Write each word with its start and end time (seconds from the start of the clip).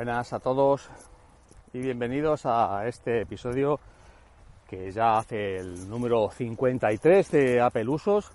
Buenas 0.00 0.32
a 0.32 0.38
todos 0.38 0.88
y 1.74 1.78
bienvenidos 1.78 2.46
a 2.46 2.88
este 2.88 3.20
episodio 3.20 3.78
que 4.66 4.90
ya 4.92 5.18
hace 5.18 5.58
el 5.58 5.90
número 5.90 6.30
53 6.30 7.30
de 7.30 7.60
Apple 7.60 7.86
Usos. 7.86 8.32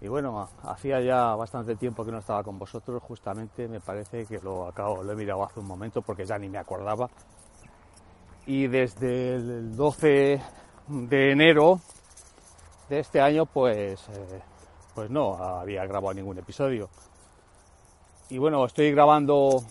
Y 0.00 0.08
bueno, 0.08 0.48
hacía 0.62 1.02
ya 1.02 1.34
bastante 1.34 1.76
tiempo 1.76 2.02
que 2.02 2.12
no 2.12 2.20
estaba 2.20 2.42
con 2.42 2.58
vosotros, 2.58 3.02
justamente 3.02 3.68
me 3.68 3.80
parece 3.80 4.24
que 4.24 4.38
lo 4.38 4.66
acabo, 4.66 5.02
lo 5.02 5.12
he 5.12 5.16
mirado 5.16 5.44
hace 5.44 5.60
un 5.60 5.66
momento 5.66 6.00
porque 6.00 6.24
ya 6.24 6.38
ni 6.38 6.48
me 6.48 6.56
acordaba. 6.56 7.10
Y 8.46 8.68
desde 8.68 9.34
el 9.34 9.76
12 9.76 10.40
de 10.88 11.30
enero 11.30 11.78
de 12.88 13.00
este 13.00 13.20
año, 13.20 13.44
pues, 13.44 14.00
eh, 14.08 14.40
pues 14.94 15.10
no 15.10 15.34
había 15.36 15.84
grabado 15.84 16.14
ningún 16.14 16.38
episodio. 16.38 16.88
Y 18.30 18.38
bueno, 18.38 18.64
estoy 18.64 18.92
grabando 18.92 19.62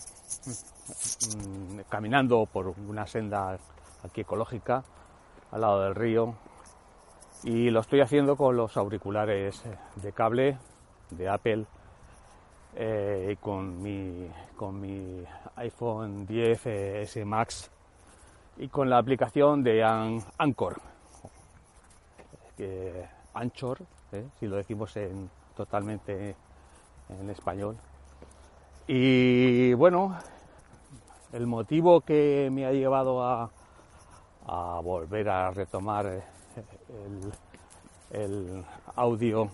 Mm, 0.88 1.80
caminando 1.88 2.46
por 2.46 2.68
una 2.68 3.06
senda 3.06 3.58
aquí 4.02 4.22
ecológica 4.22 4.82
al 5.50 5.60
lado 5.60 5.82
del 5.82 5.94
río 5.94 6.34
y 7.44 7.70
lo 7.70 7.80
estoy 7.80 8.00
haciendo 8.00 8.36
con 8.36 8.56
los 8.56 8.76
auriculares 8.76 9.62
de 9.96 10.12
cable 10.12 10.58
de 11.10 11.28
Apple 11.28 11.66
eh, 12.74 13.30
y 13.32 13.36
con 13.36 13.82
mi, 13.82 14.30
con 14.56 14.80
mi 14.80 15.24
iPhone 15.56 16.26
10 16.26 16.66
S 16.66 17.24
Max 17.24 17.70
y 18.56 18.68
con 18.68 18.88
la 18.88 18.98
aplicación 18.98 19.62
de 19.62 19.84
Anchor, 19.84 20.80
Anchor, 23.34 23.78
eh, 24.12 24.26
si 24.40 24.46
lo 24.46 24.56
decimos 24.56 24.96
en, 24.96 25.30
totalmente 25.56 26.34
en 27.08 27.30
español. 27.30 27.76
Y 28.86 29.74
bueno, 29.74 30.16
el 31.32 31.46
motivo 31.46 32.00
que 32.00 32.48
me 32.52 32.66
ha 32.66 32.72
llevado 32.72 33.22
a, 33.22 33.50
volver 34.82 35.28
a 35.28 35.50
retomar 35.50 36.06
eh, 36.06 36.22
el, 38.12 38.64
audio 38.96 39.50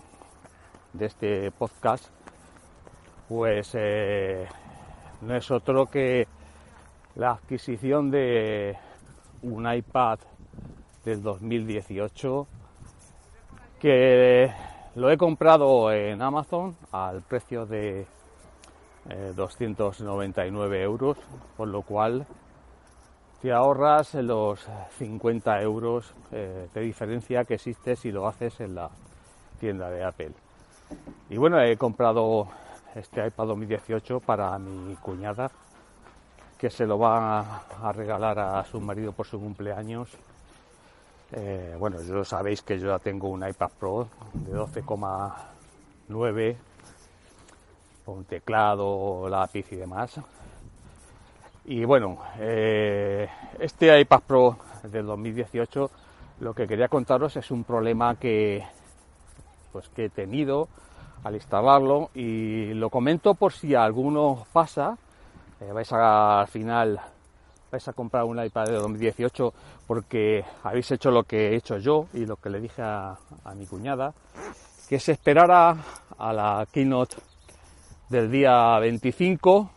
de 0.93 1.05
este 1.05 1.51
podcast, 1.51 2.07
pues 3.27 3.71
eh, 3.73 4.47
no 5.21 5.35
es 5.35 5.51
otro 5.51 5.87
que 5.87 6.27
la 7.15 7.31
adquisición 7.31 8.09
de 8.09 8.77
un 9.41 9.71
iPad 9.71 10.19
del 11.03 11.21
2018 11.21 12.47
que 13.79 14.51
lo 14.95 15.11
he 15.11 15.17
comprado 15.17 15.91
en 15.91 16.21
Amazon 16.21 16.75
al 16.91 17.21
precio 17.21 17.65
de 17.65 18.07
299 19.35 20.77
eh, 20.77 20.83
euros, 20.83 21.17
por 21.55 21.67
lo 21.67 21.83
cual 21.83 22.25
te 23.41 23.51
ahorras 23.51 24.15
los 24.15 24.65
50 24.97 25.61
euros 25.61 26.13
eh, 26.31 26.67
de 26.73 26.81
diferencia 26.81 27.45
que 27.45 27.55
existe 27.55 27.95
si 27.95 28.11
lo 28.11 28.27
haces 28.27 28.59
en 28.59 28.75
la 28.75 28.89
tienda 29.59 29.89
de 29.89 30.03
Apple. 30.03 30.31
Y 31.29 31.37
bueno, 31.37 31.61
he 31.61 31.77
comprado 31.77 32.47
este 32.95 33.27
iPad 33.27 33.47
2018 33.47 34.19
para 34.21 34.57
mi 34.57 34.95
cuñada, 34.95 35.51
que 36.57 36.69
se 36.69 36.85
lo 36.85 36.97
va 36.97 37.63
a 37.83 37.91
regalar 37.91 38.39
a 38.39 38.63
su 38.65 38.79
marido 38.79 39.11
por 39.11 39.27
su 39.27 39.39
cumpleaños. 39.39 40.09
Eh, 41.31 41.75
bueno, 41.77 42.01
yo 42.01 42.23
sabéis 42.23 42.61
que 42.61 42.79
yo 42.79 42.87
ya 42.87 42.99
tengo 42.99 43.29
un 43.29 43.45
iPad 43.47 43.71
Pro 43.79 44.07
de 44.33 44.53
12,9 44.53 46.55
con 48.05 48.23
teclado, 48.25 49.27
lápiz 49.27 49.71
y 49.71 49.75
demás. 49.75 50.19
Y 51.65 51.83
bueno, 51.83 52.19
eh, 52.39 53.27
este 53.59 53.99
iPad 53.99 54.21
Pro 54.21 54.57
del 54.83 55.07
2018 55.07 55.89
lo 56.41 56.53
que 56.53 56.67
quería 56.67 56.87
contaros 56.87 57.35
es 57.37 57.49
un 57.49 57.63
problema 57.63 58.15
que, 58.15 58.63
pues, 59.71 59.89
que 59.89 60.05
he 60.05 60.09
tenido 60.09 60.67
al 61.23 61.33
instalarlo 61.33 62.11
y 62.13 62.73
lo 62.75 62.89
comento 62.91 63.33
por 63.33 63.51
si 63.51 63.73
alguno 63.73 64.45
pasa, 64.53 64.95
eh, 65.59 65.71
vais 65.71 65.91
a, 65.91 66.41
al 66.41 66.47
final 66.47 66.99
vais 67.71 67.87
a 67.87 67.93
comprar 67.93 68.25
un 68.25 68.41
iPad 68.43 68.65
de 68.65 68.73
2018 68.73 69.53
porque 69.87 70.45
habéis 70.63 70.91
hecho 70.91 71.09
lo 71.09 71.23
que 71.23 71.49
he 71.49 71.55
hecho 71.55 71.77
yo 71.77 72.07
y 72.13 72.25
lo 72.25 72.35
que 72.35 72.49
le 72.49 72.59
dije 72.59 72.83
a, 72.83 73.17
a 73.43 73.55
mi 73.55 73.65
cuñada, 73.65 74.13
que 74.87 74.99
se 74.99 75.13
esperara 75.13 75.75
a 76.17 76.31
la 76.31 76.67
keynote 76.71 77.15
del 78.09 78.31
día 78.31 78.77
25 78.79 79.69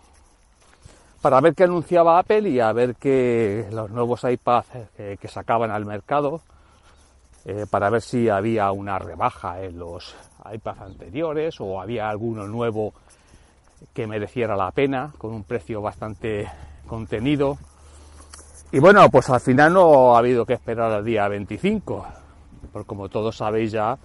para 1.20 1.40
ver 1.40 1.54
qué 1.54 1.64
anunciaba 1.64 2.18
Apple 2.18 2.48
y 2.48 2.60
a 2.60 2.72
ver 2.72 2.94
qué 2.96 3.66
los 3.72 3.90
nuevos 3.90 4.24
iPads 4.24 4.68
eh, 4.98 5.16
que 5.20 5.28
sacaban 5.28 5.70
al 5.70 5.84
mercado 5.84 6.42
eh, 7.44 7.66
para 7.68 7.90
ver 7.90 8.02
si 8.02 8.28
había 8.28 8.70
una 8.72 8.98
rebaja 8.98 9.62
en 9.62 9.78
los 9.78 10.14
iPads 10.52 10.80
anteriores 10.80 11.60
o 11.60 11.80
había 11.80 12.08
alguno 12.08 12.46
nuevo 12.46 12.92
que 13.92 14.06
mereciera 14.06 14.56
la 14.56 14.70
pena 14.70 15.12
con 15.18 15.32
un 15.32 15.44
precio 15.44 15.80
bastante 15.80 16.48
contenido. 16.86 17.58
Y 18.70 18.80
bueno, 18.80 19.08
pues 19.10 19.30
al 19.30 19.40
final 19.40 19.72
no 19.72 20.14
ha 20.14 20.18
habido 20.18 20.44
que 20.44 20.52
esperar 20.52 20.92
al 20.92 21.04
día 21.04 21.26
25, 21.26 22.06
porque 22.72 22.86
como 22.86 23.08
todos 23.08 23.36
sabéis 23.36 23.72
ya, 23.72 23.96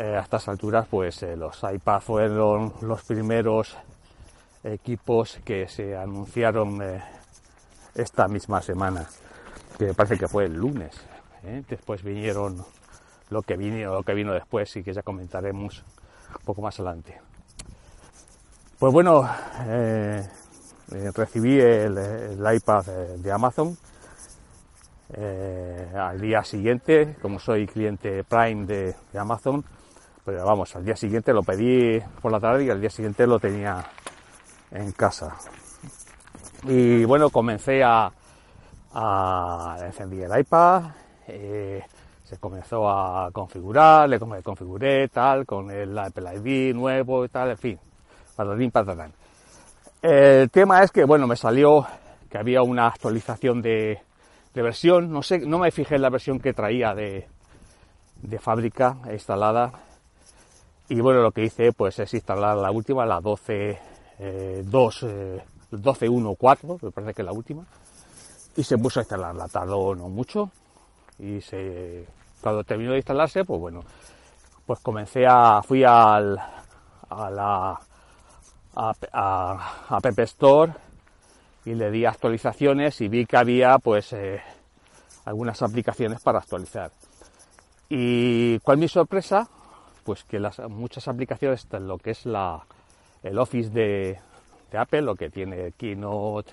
eh, 0.00 0.16
a 0.16 0.20
estas 0.20 0.48
alturas 0.48 0.86
pues 0.88 1.22
eh, 1.24 1.36
los 1.36 1.62
iPad 1.62 2.00
fueron 2.00 2.72
los 2.80 3.02
primeros 3.02 3.76
equipos 4.64 5.38
que 5.44 5.68
se 5.68 5.94
anunciaron 5.94 6.80
eh, 6.80 7.02
esta 7.94 8.26
misma 8.26 8.62
semana, 8.62 9.06
que 9.78 9.92
parece 9.92 10.16
que 10.16 10.26
fue 10.26 10.46
el 10.46 10.54
lunes. 10.54 10.98
Después 11.68 12.02
vinieron 12.02 12.64
lo 13.28 13.42
que 13.42 13.58
vino, 13.58 13.92
lo 13.92 14.02
que 14.02 14.14
vino 14.14 14.32
después 14.32 14.74
y 14.76 14.82
que 14.82 14.94
ya 14.94 15.02
comentaremos 15.02 15.84
un 16.30 16.44
poco 16.46 16.62
más 16.62 16.80
adelante. 16.80 17.20
Pues 18.78 18.94
bueno, 18.94 19.28
recibí 21.14 21.60
el, 21.60 22.38
iPad 22.54 22.86
de 23.18 23.32
Amazon 23.32 23.76
al 25.94 26.20
día 26.20 26.42
siguiente, 26.42 27.16
como 27.20 27.38
soy 27.38 27.66
cliente 27.66 28.24
Prime 28.24 28.64
de 28.64 28.94
Amazon, 29.18 29.62
pero 30.24 30.44
vamos, 30.44 30.74
al 30.76 30.84
día 30.84 30.96
siguiente 30.96 31.32
lo 31.32 31.42
pedí 31.42 32.00
por 32.20 32.30
la 32.30 32.40
tarde 32.40 32.64
y 32.64 32.70
al 32.70 32.80
día 32.80 32.90
siguiente 32.90 33.26
lo 33.26 33.38
tenía 33.38 33.84
en 34.70 34.92
casa. 34.92 35.36
Y 36.64 37.04
bueno, 37.04 37.30
comencé 37.30 37.82
a, 37.82 38.10
a 38.92 39.76
encender 39.84 40.30
el 40.30 40.40
iPad, 40.40 40.82
eh, 41.26 41.82
se 42.24 42.38
comenzó 42.38 42.88
a 42.88 43.30
configurar, 43.32 44.08
le 44.08 44.18
configuré 44.18 45.08
tal, 45.08 45.46
con 45.46 45.70
el 45.70 45.98
Apple 45.98 46.30
ID 46.36 46.74
nuevo 46.74 47.24
y 47.24 47.28
tal, 47.28 47.50
en 47.50 47.58
fin, 47.58 47.78
patatín 48.36 48.70
patatán. 48.70 49.12
El 50.02 50.50
tema 50.50 50.82
es 50.82 50.90
que, 50.90 51.04
bueno, 51.04 51.26
me 51.26 51.36
salió 51.36 51.86
que 52.30 52.38
había 52.38 52.62
una 52.62 52.86
actualización 52.86 53.60
de, 53.60 54.00
de 54.54 54.62
versión, 54.62 55.10
no 55.10 55.22
sé, 55.22 55.40
no 55.40 55.58
me 55.58 55.70
fijé 55.70 55.96
en 55.96 56.02
la 56.02 56.10
versión 56.10 56.38
que 56.38 56.52
traía 56.52 56.94
de, 56.94 57.26
de 58.22 58.38
fábrica 58.38 58.96
instalada 59.12 59.72
y 60.90 61.00
bueno, 61.00 61.22
lo 61.22 61.30
que 61.30 61.44
hice 61.44 61.72
pues 61.72 61.98
es 62.00 62.12
instalar 62.14 62.56
la 62.56 62.72
última, 62.72 63.06
la 63.06 63.20
12, 63.20 63.78
eh, 64.18 64.62
2, 64.66 65.02
eh, 65.04 65.42
12.1.4, 65.70 66.82
me 66.82 66.90
parece 66.90 67.14
que 67.14 67.22
es 67.22 67.26
la 67.26 67.32
última. 67.32 67.64
Y 68.56 68.64
se 68.64 68.76
puso 68.76 68.98
a 68.98 69.04
instalarla, 69.04 69.46
tardó 69.46 69.94
no 69.94 70.08
mucho. 70.08 70.50
Y 71.20 71.40
se, 71.42 72.06
cuando 72.40 72.64
terminó 72.64 72.90
de 72.90 72.98
instalarse, 72.98 73.44
pues 73.44 73.60
bueno, 73.60 73.84
pues 74.66 74.80
comencé 74.80 75.26
a, 75.28 75.62
fui 75.62 75.84
al, 75.84 76.36
a 77.08 77.30
la 77.30 77.80
a, 78.74 78.92
a, 79.12 79.96
App 79.96 80.18
Store 80.18 80.72
y 81.64 81.74
le 81.74 81.92
di 81.92 82.04
actualizaciones 82.04 83.00
y 83.00 83.06
vi 83.06 83.26
que 83.26 83.36
había 83.36 83.78
pues 83.78 84.12
eh, 84.12 84.42
algunas 85.24 85.62
aplicaciones 85.62 86.20
para 86.20 86.40
actualizar. 86.40 86.90
Y 87.88 88.58
cuál 88.60 88.78
mi 88.78 88.88
sorpresa, 88.88 89.48
pues 90.04 90.24
que 90.24 90.38
las, 90.38 90.58
muchas 90.68 91.06
aplicaciones, 91.08 91.66
lo 91.72 91.98
que 91.98 92.10
es 92.10 92.26
la, 92.26 92.64
el 93.22 93.38
Office 93.38 93.70
de, 93.70 94.18
Apple, 94.72 95.02
lo 95.02 95.14
que 95.14 95.30
tiene 95.30 95.72
Keynote, 95.72 96.52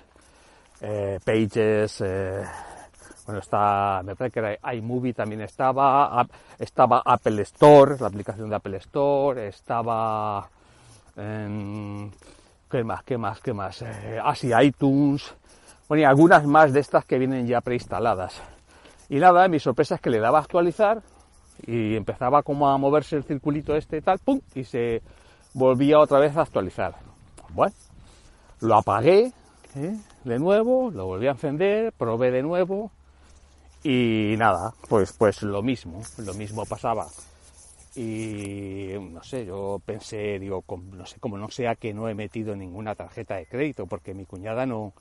eh, 0.80 1.18
Pages, 1.24 2.00
eh, 2.00 2.44
bueno, 3.26 3.40
está, 3.40 4.02
me 4.04 4.16
parece 4.16 4.32
que 4.32 4.40
era 4.40 4.74
iMovie 4.74 5.12
también 5.12 5.42
estaba, 5.42 6.26
estaba 6.58 7.02
Apple 7.04 7.42
Store, 7.42 7.96
la 8.00 8.06
aplicación 8.06 8.48
de 8.48 8.56
Apple 8.56 8.76
Store, 8.78 9.48
estaba, 9.48 10.48
¿qué 11.14 12.84
más, 12.84 13.02
qué 13.04 13.18
más, 13.18 13.40
qué 13.40 13.52
más? 13.52 13.82
Eh, 13.82 14.18
así 14.24 14.50
iTunes, 14.62 15.34
bueno, 15.88 16.02
y 16.02 16.04
algunas 16.04 16.46
más 16.46 16.72
de 16.72 16.80
estas 16.80 17.04
que 17.04 17.18
vienen 17.18 17.46
ya 17.46 17.60
preinstaladas. 17.60 18.40
Y 19.08 19.18
nada, 19.18 19.48
mi 19.48 19.58
sorpresa 19.58 19.96
es 19.96 20.00
que 20.00 20.10
le 20.10 20.20
daba 20.20 20.38
a 20.38 20.42
actualizar 20.42 21.02
y 21.66 21.96
empezaba 21.96 22.42
como 22.42 22.68
a 22.68 22.78
moverse 22.78 23.16
el 23.16 23.24
circulito 23.24 23.76
este 23.76 24.00
tal, 24.00 24.18
pum, 24.18 24.40
y 24.54 24.64
se 24.64 25.02
volvía 25.54 25.98
otra 25.98 26.18
vez 26.18 26.36
a 26.36 26.42
actualizar. 26.42 26.94
Bueno, 27.50 27.74
lo 28.60 28.76
apagué, 28.76 29.32
¿eh? 29.76 29.96
de 30.24 30.38
nuevo, 30.38 30.90
lo 30.90 31.06
volví 31.06 31.26
a 31.26 31.32
encender, 31.32 31.92
probé 31.92 32.30
de 32.30 32.42
nuevo 32.42 32.90
y 33.82 34.34
nada, 34.36 34.72
pues, 34.88 35.12
pues 35.12 35.42
lo 35.42 35.62
mismo, 35.62 36.02
lo 36.18 36.34
mismo 36.34 36.64
pasaba. 36.66 37.06
Y 37.94 38.92
no 39.00 39.22
sé, 39.24 39.44
yo 39.44 39.80
pensé, 39.84 40.38
digo, 40.38 40.62
no 40.92 41.06
sé, 41.06 41.18
como 41.18 41.36
no 41.38 41.50
sea 41.50 41.74
que 41.74 41.92
no 41.92 42.08
he 42.08 42.14
metido 42.14 42.54
ninguna 42.54 42.94
tarjeta 42.94 43.36
de 43.36 43.46
crédito, 43.46 43.86
porque 43.86 44.14
mi 44.14 44.24
cuñada 44.24 44.66
no, 44.66 44.92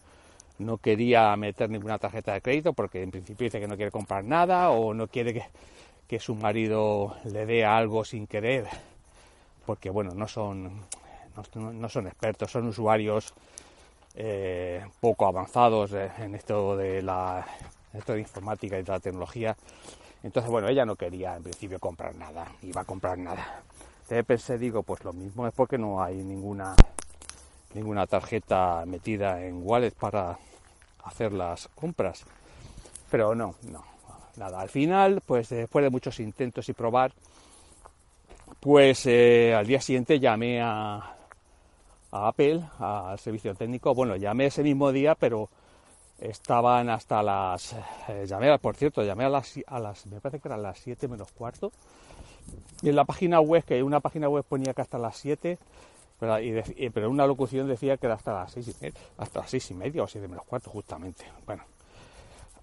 no 0.59 0.77
quería 0.77 1.35
meter 1.35 1.69
ninguna 1.69 1.97
tarjeta 1.99 2.33
de 2.33 2.41
crédito, 2.41 2.73
porque 2.73 3.03
en 3.03 3.11
principio 3.11 3.45
dice 3.45 3.59
que 3.59 3.67
no 3.67 3.75
quiere 3.75 3.91
comprar 3.91 4.23
nada 4.23 4.69
o 4.69 4.93
no 4.93 5.07
quiere 5.07 5.33
que, 5.33 5.43
que 6.07 6.19
su 6.19 6.35
marido 6.35 7.15
le 7.25 7.45
dé 7.45 7.65
algo 7.65 8.05
sin 8.05 8.27
querer, 8.27 8.67
porque 9.65 9.89
bueno, 9.89 10.13
no 10.13 10.27
son, 10.27 10.85
no, 11.55 11.89
son 11.89 12.07
expertos, 12.07 12.51
son 12.51 12.67
usuarios 12.67 13.33
eh, 14.15 14.85
poco 14.99 15.27
avanzados 15.27 15.91
en 15.93 16.35
esto 16.35 16.77
de 16.77 17.01
la 17.01 17.45
esto 17.93 18.13
de 18.13 18.19
informática 18.19 18.77
y 18.77 18.83
de 18.83 18.91
la 18.91 18.99
tecnología. 18.99 19.55
Entonces, 20.23 20.51
bueno, 20.51 20.67
ella 20.67 20.85
no 20.85 20.95
quería 20.95 21.35
en 21.35 21.43
principio 21.43 21.79
comprar 21.79 22.15
nada, 22.15 22.47
iba 22.61 22.81
a 22.81 22.85
comprar 22.85 23.17
nada. 23.17 23.61
Entonces 24.03 24.25
pensé, 24.25 24.57
digo, 24.57 24.83
pues 24.83 25.03
lo 25.03 25.13
mismo 25.13 25.47
es 25.47 25.53
porque 25.53 25.77
no 25.77 26.01
hay 26.01 26.15
ninguna 26.17 26.75
ninguna 27.73 28.07
tarjeta 28.07 28.83
metida 28.87 29.43
en 29.43 29.61
wallet 29.63 29.91
para 29.91 30.37
hacer 31.03 31.33
las 31.33 31.67
compras. 31.69 32.23
Pero 33.11 33.35
no, 33.35 33.55
no, 33.63 33.83
nada. 34.37 34.61
Al 34.61 34.69
final, 34.69 35.21
pues 35.25 35.49
después 35.49 35.83
de 35.83 35.89
muchos 35.89 36.19
intentos 36.19 36.67
y 36.69 36.73
probar, 36.73 37.11
pues 38.59 39.05
eh, 39.05 39.53
al 39.53 39.65
día 39.65 39.81
siguiente 39.81 40.19
llamé 40.19 40.61
a, 40.61 41.15
Apple, 42.11 42.63
al 42.79 43.19
servicio 43.19 43.53
técnico. 43.55 43.93
Bueno, 43.93 44.15
llamé 44.15 44.47
ese 44.47 44.63
mismo 44.63 44.91
día, 44.91 45.15
pero 45.15 45.49
estaban 46.19 46.89
hasta 46.89 47.21
las... 47.21 47.75
Eh, 48.07 48.25
llamé, 48.27 48.57
por 48.59 48.75
cierto, 48.75 49.03
llamé 49.03 49.25
a 49.25 49.29
las, 49.29 49.59
a 49.67 49.79
las... 49.79 50.05
Me 50.07 50.19
parece 50.19 50.39
que 50.39 50.47
eran 50.47 50.63
las 50.63 50.79
7 50.79 51.07
menos 51.07 51.31
cuarto. 51.31 51.71
Y 52.81 52.89
en 52.89 52.95
la 52.95 53.05
página 53.05 53.39
web, 53.39 53.63
que 53.63 53.83
una 53.83 53.99
página 53.99 54.29
web 54.29 54.43
ponía 54.47 54.73
que 54.73 54.81
hasta 54.81 54.97
las 54.97 55.17
7, 55.17 55.57
pero, 56.19 57.09
una 57.09 57.27
locución 57.27 57.67
decía 57.67 57.97
que 57.97 58.07
era 58.07 58.15
hasta 58.15 58.33
las 58.33 58.51
6 58.51 58.67
y 58.67 58.83
media, 58.83 58.99
hasta 59.17 59.39
las 59.41 59.51
6 59.51 59.71
y 59.71 59.73
media 59.75 60.03
o 60.03 60.07
7 60.07 60.27
menos 60.27 60.45
cuarto, 60.45 60.69
justamente. 60.71 61.25
Bueno, 61.45 61.63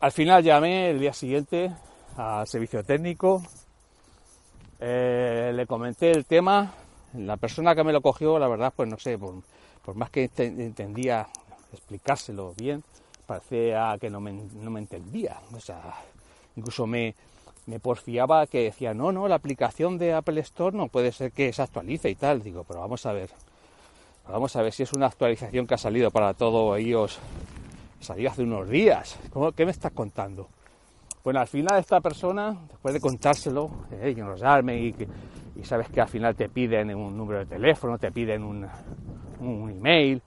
al 0.04 0.12
final 0.12 0.44
llamé 0.44 0.90
el 0.90 1.00
día 1.00 1.14
siguiente 1.14 1.72
al 2.18 2.46
servicio 2.46 2.84
técnico, 2.84 3.42
eh, 4.78 5.50
le 5.54 5.66
comenté 5.66 6.10
el 6.10 6.26
tema, 6.26 6.74
la 7.14 7.38
persona 7.38 7.74
que 7.74 7.84
me 7.84 7.92
lo 7.94 8.02
cogió, 8.02 8.38
la 8.38 8.46
verdad, 8.46 8.70
pues 8.76 8.86
no 8.86 8.98
sé, 8.98 9.16
por, 9.16 9.94
más 9.94 10.10
que 10.10 10.30
entendía 10.36 11.26
explicárselo 11.72 12.52
bien, 12.54 12.84
parecía 13.26 13.96
que 13.98 14.10
no 14.10 14.20
me, 14.20 14.30
entendía. 14.78 15.40
O 15.54 15.60
sea, 15.60 15.94
incluso 16.54 16.86
me, 16.86 17.14
me 17.64 17.80
porfiaba 17.80 18.46
que 18.46 18.64
decía, 18.64 18.92
no, 18.92 19.10
no, 19.10 19.26
la 19.26 19.36
aplicación 19.36 19.96
de 19.96 20.12
Apple 20.12 20.38
Store 20.42 20.76
no 20.76 20.88
puede 20.88 21.12
ser 21.12 21.32
que 21.32 21.50
se 21.50 21.62
actualice 21.62 22.10
y 22.10 22.14
tal. 22.14 22.42
Digo, 22.42 22.64
pero 22.68 22.80
vamos 22.80 23.06
a 23.06 23.14
ver, 23.14 23.30
vamos 24.28 24.54
a 24.54 24.60
ver 24.60 24.74
si 24.74 24.82
es 24.82 24.92
una 24.92 25.06
actualización 25.06 25.66
que 25.66 25.76
ha 25.76 25.78
salido 25.78 26.10
para 26.10 26.34
todo 26.34 26.76
iOS. 26.76 27.18
Salió 28.04 28.28
hace 28.28 28.42
unos 28.42 28.68
días. 28.68 29.18
¿Cómo, 29.32 29.52
¿Qué 29.52 29.64
me 29.64 29.70
estás 29.70 29.92
contando? 29.92 30.46
Bueno, 31.24 31.40
al 31.40 31.46
final 31.46 31.78
esta 31.78 32.02
persona, 32.02 32.54
después 32.68 32.92
de 32.92 33.00
contárselo, 33.00 33.70
eh, 33.92 34.12
y 34.14 34.20
enrollarme 34.20 34.76
y, 34.78 34.94
y 35.56 35.64
sabes 35.64 35.88
que 35.88 36.02
al 36.02 36.08
final 36.08 36.36
te 36.36 36.50
piden 36.50 36.94
un 36.94 37.16
número 37.16 37.38
de 37.38 37.46
teléfono, 37.46 37.96
te 37.96 38.12
piden 38.12 38.44
un, 38.44 38.68
un 39.40 39.70
email, 39.70 40.20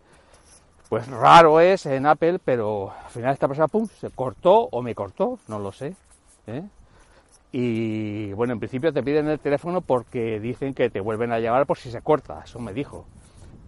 pues 0.90 1.08
raro 1.08 1.60
es 1.60 1.86
en 1.86 2.08
Apple, 2.08 2.40
pero 2.44 2.92
al 2.92 3.12
final 3.12 3.34
esta 3.34 3.48
persona 3.48 3.68
pum, 3.68 3.86
se 3.86 4.10
cortó 4.10 4.70
o 4.72 4.82
me 4.82 4.96
cortó, 4.96 5.38
no 5.48 5.60
lo 5.60 5.72
sé. 5.72 5.94
¿eh? 6.48 6.64
Y 7.52 8.34
bueno, 8.34 8.54
en 8.54 8.60
principio 8.60 8.92
te 8.92 9.04
piden 9.04 9.28
el 9.28 9.40
teléfono 9.40 9.82
porque 9.82 10.40
dicen 10.40 10.74
que 10.74 10.90
te 10.90 11.00
vuelven 11.00 11.32
a 11.32 11.38
llamar 11.38 11.68
por 11.68 11.78
si 11.78 11.92
se 11.92 12.02
corta, 12.02 12.42
eso 12.44 12.58
me 12.58 12.74
dijo. 12.74 13.06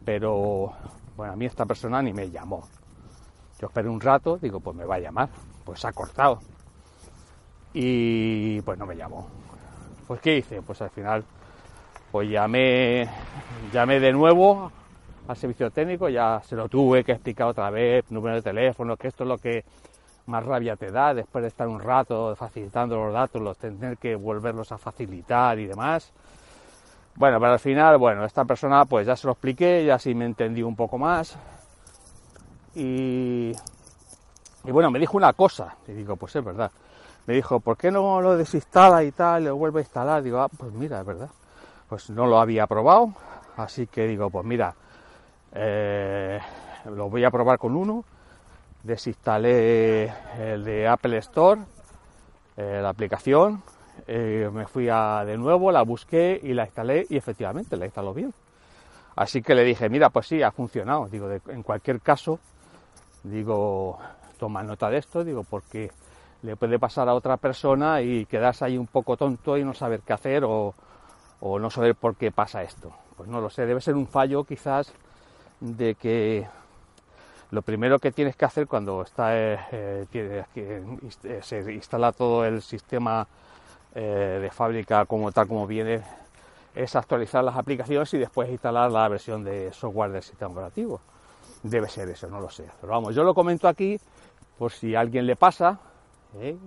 Pero 0.03 0.73
bueno, 1.15 1.33
a 1.33 1.35
mí 1.35 1.45
esta 1.45 1.67
persona 1.67 2.01
ni 2.01 2.11
me 2.11 2.31
llamó. 2.31 2.67
Yo 3.59 3.67
esperé 3.67 3.89
un 3.89 3.99
rato, 3.99 4.37
digo, 4.37 4.59
pues 4.59 4.75
me 4.75 4.85
va 4.85 4.95
a 4.95 4.99
llamar, 4.99 5.29
pues 5.65 5.79
se 5.79 5.87
ha 5.87 5.91
cortado 5.91 6.39
y 7.73 8.61
pues 8.61 8.77
no 8.77 8.85
me 8.85 8.95
llamó. 8.95 9.27
Pues 10.07 10.21
¿qué 10.21 10.37
hice? 10.37 10.61
Pues 10.61 10.81
al 10.81 10.89
final 10.89 11.23
pues 12.11 12.29
llamé, 12.29 13.07
llamé 13.71 13.99
de 13.99 14.11
nuevo 14.11 14.71
al 15.27 15.37
servicio 15.37 15.69
técnico, 15.69 16.09
ya 16.09 16.41
se 16.43 16.55
lo 16.55 16.67
tuve 16.67 17.03
que 17.03 17.11
explicar 17.11 17.47
otra 17.47 17.69
vez, 17.69 18.09
número 18.09 18.35
de 18.35 18.41
teléfono, 18.41 18.97
que 18.97 19.09
esto 19.09 19.23
es 19.23 19.27
lo 19.27 19.37
que 19.37 19.63
más 20.25 20.43
rabia 20.43 20.75
te 20.75 20.91
da 20.91 21.13
después 21.13 21.43
de 21.43 21.49
estar 21.49 21.67
un 21.67 21.79
rato 21.79 22.35
facilitando 22.35 22.95
los 22.95 23.13
datos, 23.13 23.41
los 23.41 23.57
tener 23.57 23.97
que 23.97 24.15
volverlos 24.15 24.71
a 24.71 24.77
facilitar 24.77 25.59
y 25.59 25.67
demás. 25.67 26.11
Bueno, 27.15 27.39
pero 27.39 27.53
al 27.53 27.59
final, 27.59 27.97
bueno, 27.97 28.25
esta 28.25 28.45
persona 28.45 28.85
pues 28.85 29.05
ya 29.05 29.15
se 29.15 29.27
lo 29.27 29.33
expliqué, 29.33 29.85
ya 29.85 29.99
sí 29.99 30.15
me 30.15 30.25
entendí 30.25 30.63
un 30.63 30.75
poco 30.75 30.97
más. 30.97 31.37
Y, 32.75 33.53
bueno, 34.63 34.91
me 34.91 34.99
dijo 34.99 35.17
una 35.17 35.33
cosa, 35.33 35.75
y 35.87 35.93
digo, 35.93 36.15
pues 36.15 36.35
es 36.35 36.43
verdad 36.43 36.71
me 37.29 37.35
dijo, 37.35 37.59
¿por 37.59 37.77
qué 37.77 37.91
no 37.91 38.21
lo 38.21 38.35
desinstala 38.35 39.03
y 39.03 39.11
tal, 39.11 39.43
lo 39.43 39.55
vuelve 39.55 39.81
a 39.81 39.83
instalar? 39.83 40.23
Digo, 40.23 40.39
ah, 40.39 40.47
pues 40.47 40.73
mira, 40.73 41.01
es 41.01 41.05
verdad. 41.05 41.29
Pues 41.87 42.09
no 42.09 42.25
lo 42.25 42.39
había 42.39 42.65
probado, 42.65 43.13
así 43.55 43.85
que 43.85 44.07
digo, 44.07 44.31
pues 44.31 44.43
mira, 44.43 44.73
eh, 45.53 46.39
lo 46.85 47.07
voy 47.07 47.23
a 47.23 47.29
probar 47.29 47.59
con 47.59 47.75
uno. 47.75 48.03
Desinstalé 48.81 50.11
el 50.39 50.63
de 50.63 50.87
Apple 50.87 51.17
Store, 51.19 51.61
eh, 52.57 52.79
la 52.81 52.89
aplicación, 52.89 53.61
eh, 54.07 54.49
me 54.51 54.65
fui 54.65 54.89
a, 54.89 55.23
de 55.23 55.37
nuevo, 55.37 55.71
la 55.71 55.83
busqué 55.83 56.39
y 56.41 56.53
la 56.53 56.65
instalé 56.65 57.05
y 57.11 57.17
efectivamente 57.17 57.77
la 57.77 57.85
instaló 57.85 58.11
bien. 58.11 58.33
Así 59.15 59.43
que 59.43 59.53
le 59.53 59.63
dije, 59.63 59.87
mira, 59.87 60.09
pues 60.09 60.25
sí, 60.25 60.41
ha 60.41 60.49
funcionado. 60.49 61.07
Digo, 61.09 61.29
en 61.49 61.61
cualquier 61.61 62.01
caso, 62.01 62.39
digo, 63.23 63.97
toma 64.37 64.63
nota 64.63 64.89
de 64.89 64.97
esto, 64.97 65.23
digo, 65.23 65.43
porque 65.43 65.91
le 66.41 66.55
puede 66.55 66.79
pasar 66.79 67.09
a 67.09 67.13
otra 67.13 67.37
persona 67.37 68.01
y 68.01 68.25
quedarse 68.25 68.65
ahí 68.65 68.77
un 68.77 68.87
poco 68.87 69.17
tonto 69.17 69.57
y 69.57 69.63
no 69.63 69.73
saber 69.73 70.01
qué 70.01 70.13
hacer 70.13 70.43
o, 70.45 70.73
no 71.41 71.69
saber 71.69 71.95
por 71.95 72.15
qué 72.15 72.31
pasa 72.31 72.63
esto. 72.63 72.91
Pues 73.17 73.29
no 73.29 73.41
lo 73.41 73.49
sé, 73.49 73.65
debe 73.65 73.81
ser 73.81 73.95
un 73.95 74.07
fallo 74.07 74.43
quizás 74.43 74.93
de 75.59 75.95
que 75.95 76.47
lo 77.51 77.61
primero 77.61 77.99
que 77.99 78.11
tienes 78.11 78.35
que 78.35 78.45
hacer 78.45 78.67
cuando 78.67 79.01
está 79.01 79.37
eh, 79.37 80.05
eh, 80.13 81.41
se 81.41 81.73
instala 81.73 82.11
todo 82.11 82.45
el 82.45 82.61
sistema 82.61 83.27
eh, 83.95 84.39
de 84.41 84.51
fábrica 84.51 85.05
como 85.05 85.31
tal 85.31 85.47
como 85.47 85.65
viene 85.65 86.01
es 86.75 86.95
actualizar 86.95 87.43
las 87.43 87.57
aplicaciones 87.57 88.13
y 88.13 88.19
después 88.19 88.49
instalar 88.49 88.91
la 88.91 89.07
versión 89.09 89.43
de 89.43 89.73
software 89.73 90.11
del 90.11 90.23
sistema 90.23 90.51
operativo. 90.51 91.01
Debe 91.63 91.89
ser 91.89 92.09
eso, 92.09 92.27
no 92.29 92.39
lo 92.39 92.49
sé. 92.49 92.65
Pero 92.79 92.93
vamos, 92.93 93.15
yo 93.15 93.23
lo 93.23 93.33
comento 93.33 93.67
aquí 93.67 93.99
por 94.57 94.71
si 94.71 94.95
a 94.95 95.01
alguien 95.01 95.25
le 95.25 95.35
pasa 95.35 95.79
¿eh? 96.37 96.57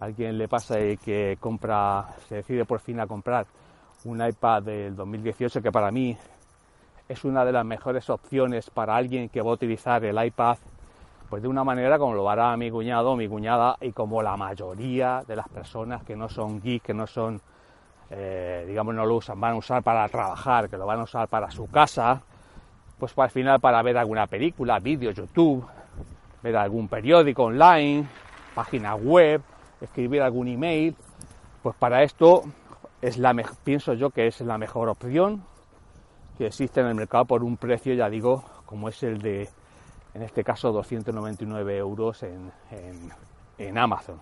alguien 0.00 0.38
le 0.38 0.48
pasa 0.48 0.80
y 0.80 0.96
que 0.96 1.36
compra, 1.40 2.08
se 2.28 2.36
decide 2.36 2.64
por 2.64 2.80
fin 2.80 3.00
a 3.00 3.06
comprar 3.06 3.46
un 4.04 4.26
iPad 4.26 4.62
del 4.62 4.96
2018 4.96 5.60
que 5.60 5.70
para 5.70 5.90
mí 5.90 6.16
es 7.08 7.24
una 7.24 7.44
de 7.44 7.52
las 7.52 7.64
mejores 7.64 8.08
opciones 8.08 8.70
para 8.70 8.96
alguien 8.96 9.28
que 9.28 9.42
va 9.42 9.50
a 9.50 9.54
utilizar 9.54 10.04
el 10.04 10.24
iPad 10.24 10.56
pues 11.28 11.42
de 11.42 11.48
una 11.48 11.62
manera 11.62 11.98
como 11.98 12.14
lo 12.14 12.28
hará 12.28 12.56
mi 12.56 12.70
cuñado 12.70 13.12
o 13.12 13.16
mi 13.16 13.28
cuñada 13.28 13.76
y 13.80 13.92
como 13.92 14.22
la 14.22 14.36
mayoría 14.36 15.22
de 15.26 15.36
las 15.36 15.48
personas 15.48 16.02
que 16.02 16.16
no 16.16 16.28
son 16.28 16.60
geeks, 16.60 16.86
que 16.86 16.94
no 16.94 17.06
son, 17.06 17.40
eh, 18.10 18.64
digamos, 18.66 18.96
no 18.96 19.06
lo 19.06 19.14
usan, 19.14 19.40
van 19.40 19.52
a 19.52 19.56
usar 19.56 19.80
para 19.84 20.08
trabajar, 20.08 20.68
que 20.68 20.76
lo 20.76 20.86
van 20.86 20.98
a 20.98 21.02
usar 21.04 21.28
para 21.28 21.48
su 21.52 21.70
casa, 21.70 22.20
pues 23.00 23.18
al 23.18 23.30
final 23.30 23.58
para 23.58 23.82
ver 23.82 23.96
alguna 23.96 24.26
película, 24.26 24.78
vídeo, 24.78 25.10
YouTube, 25.10 25.66
ver 26.42 26.56
algún 26.56 26.86
periódico 26.86 27.44
online, 27.44 28.06
página 28.54 28.94
web, 28.94 29.40
escribir 29.80 30.20
algún 30.20 30.48
email, 30.48 30.94
pues 31.62 31.74
para 31.76 32.02
esto 32.02 32.44
es 33.00 33.16
la 33.16 33.34
pienso 33.64 33.94
yo 33.94 34.10
que 34.10 34.26
es 34.26 34.42
la 34.42 34.58
mejor 34.58 34.90
opción 34.90 35.42
que 36.36 36.46
existe 36.46 36.80
en 36.80 36.86
el 36.88 36.94
mercado 36.94 37.24
por 37.24 37.42
un 37.42 37.56
precio, 37.56 37.94
ya 37.94 38.10
digo, 38.10 38.44
como 38.66 38.88
es 38.88 39.02
el 39.02 39.20
de, 39.20 39.48
en 40.14 40.22
este 40.22 40.44
caso, 40.44 40.70
299 40.72 41.76
euros 41.76 42.22
en, 42.22 42.52
en 43.58 43.78
Amazon. 43.78 44.20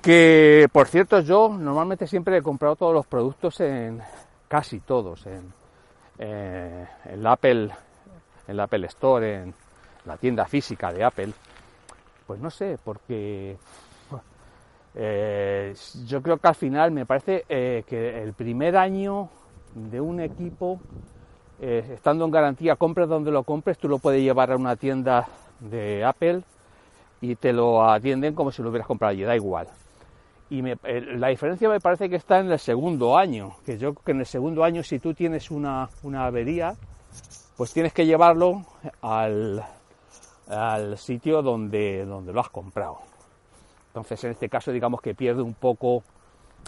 Que, 0.00 0.66
por 0.72 0.88
cierto, 0.88 1.20
yo 1.20 1.50
normalmente 1.50 2.06
siempre 2.06 2.38
he 2.38 2.42
comprado 2.42 2.76
todos 2.76 2.94
los 2.94 3.06
productos 3.06 3.60
en, 3.60 4.00
casi 4.48 4.80
todos, 4.80 5.26
en, 5.26 5.52
eh, 6.22 6.86
en 7.06 7.22
la 7.22 7.32
Apple, 7.32 7.70
en 8.46 8.56
la 8.56 8.64
Apple 8.64 8.86
Store, 8.88 9.42
en 9.42 9.54
la 10.04 10.18
tienda 10.18 10.44
física 10.44 10.92
de 10.92 11.02
Apple. 11.02 11.32
Pues 12.26 12.38
no 12.40 12.50
sé, 12.50 12.78
porque 12.84 13.56
eh, 14.94 15.74
yo 16.06 16.22
creo 16.22 16.36
que 16.36 16.48
al 16.48 16.54
final 16.54 16.90
me 16.90 17.06
parece 17.06 17.46
eh, 17.48 17.84
que 17.86 18.22
el 18.22 18.34
primer 18.34 18.76
año 18.76 19.30
de 19.74 19.98
un 20.00 20.20
equipo, 20.20 20.78
estando 21.58 22.24
en 22.26 22.30
garantía, 22.30 22.76
compres 22.76 23.08
donde 23.08 23.30
lo 23.30 23.42
compres, 23.42 23.78
tú 23.78 23.88
lo 23.88 23.98
puedes 23.98 24.22
llevar 24.22 24.52
a 24.52 24.56
una 24.56 24.76
tienda 24.76 25.26
de 25.58 26.04
Apple 26.04 26.42
y 27.20 27.36
te 27.36 27.52
lo 27.52 27.84
atienden 27.88 28.34
como 28.34 28.50
si 28.50 28.62
lo 28.62 28.68
hubieras 28.70 28.86
comprado 28.86 29.12
allí, 29.12 29.22
da 29.22 29.36
igual 29.36 29.68
y 30.50 30.62
la 30.62 31.28
diferencia 31.28 31.68
me 31.68 31.78
parece 31.78 32.10
que 32.10 32.16
está 32.16 32.40
en 32.40 32.50
el 32.50 32.58
segundo 32.58 33.16
año, 33.16 33.54
que 33.64 33.78
yo 33.78 33.94
creo 33.94 34.04
que 34.04 34.12
en 34.12 34.20
el 34.20 34.26
segundo 34.26 34.64
año 34.64 34.82
si 34.82 34.98
tú 34.98 35.14
tienes 35.14 35.50
una, 35.52 35.88
avería, 36.16 36.74
pues 37.56 37.72
tienes 37.72 37.92
que 37.92 38.04
llevarlo 38.04 38.64
al, 39.00 39.64
al 40.48 40.98
sitio 40.98 41.40
donde, 41.40 42.04
donde 42.04 42.32
lo 42.32 42.40
has 42.40 42.50
comprado. 42.50 42.98
Entonces 43.86 44.24
en 44.24 44.32
este 44.32 44.48
caso 44.48 44.72
digamos 44.72 45.00
que 45.00 45.14
pierde 45.14 45.40
un 45.40 45.54
poco 45.54 46.02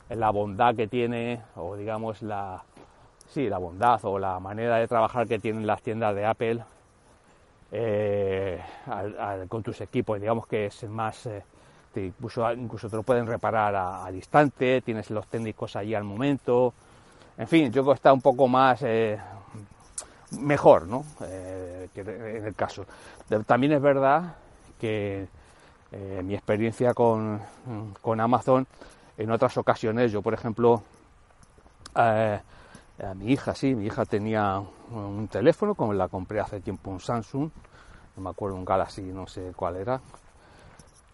la 0.08 0.30
bondad 0.30 0.76
que 0.76 0.86
tiene, 0.86 1.42
o 1.56 1.76
digamos 1.76 2.22
la, 2.22 2.62
sí, 3.28 3.48
la 3.48 3.58
bondad 3.58 3.98
o 4.04 4.16
la 4.16 4.38
manera 4.38 4.76
de 4.76 4.86
trabajar 4.86 5.26
que 5.26 5.40
tienen 5.40 5.66
las 5.66 5.82
tiendas 5.82 6.14
de 6.14 6.24
Apple 6.24 6.62
eh, 7.72 8.60
con 9.48 9.64
tus 9.64 9.80
equipos, 9.80 10.20
digamos 10.20 10.46
que 10.46 10.66
es 10.66 10.84
más... 10.84 11.26
Eh, 11.26 11.42
incluso, 11.96 12.50
incluso 12.52 12.88
te 12.88 12.96
lo 12.96 13.02
pueden 13.02 13.26
reparar 13.26 13.74
a, 13.74 14.04
a, 14.04 14.10
distante, 14.10 14.80
tienes 14.82 15.10
los 15.10 15.26
técnicos 15.26 15.76
allí 15.76 15.94
al 15.94 16.04
momento. 16.04 16.74
En 17.38 17.48
fin, 17.48 17.66
yo 17.72 17.82
creo 17.82 17.94
que 17.94 17.96
está 17.96 18.12
un 18.12 18.20
poco 18.20 18.46
más 18.48 18.82
eh, 18.82 19.18
mejor, 20.40 20.86
¿no? 20.86 21.04
Eh, 21.22 21.88
que 21.94 22.00
en 22.00 22.46
el 22.46 22.54
caso. 22.54 22.86
También 23.46 23.72
es 23.72 23.82
verdad 23.82 24.34
que 24.78 25.26
eh, 25.92 26.20
mi 26.24 26.34
experiencia 26.34 26.94
con, 26.94 27.40
con, 28.00 28.20
Amazon, 28.20 28.66
en 29.16 29.30
otras 29.30 29.56
ocasiones, 29.56 30.12
yo 30.12 30.22
por 30.22 30.34
ejemplo, 30.34 30.82
a 31.94 32.40
mi 33.16 33.32
hija, 33.32 33.54
sí, 33.54 33.74
mi 33.74 33.86
hija 33.86 34.04
tenía 34.04 34.62
un 34.90 35.28
teléfono, 35.28 35.74
como 35.74 35.92
la 35.92 36.08
compré 36.08 36.40
hace 36.40 36.60
tiempo, 36.60 36.90
un 36.90 37.00
Samsung, 37.00 37.50
no 38.16 38.22
me 38.22 38.30
acuerdo, 38.30 38.56
un 38.56 38.64
Galaxy, 38.64 39.02
no 39.02 39.26
sé 39.26 39.52
cuál 39.56 39.76
era, 39.76 40.00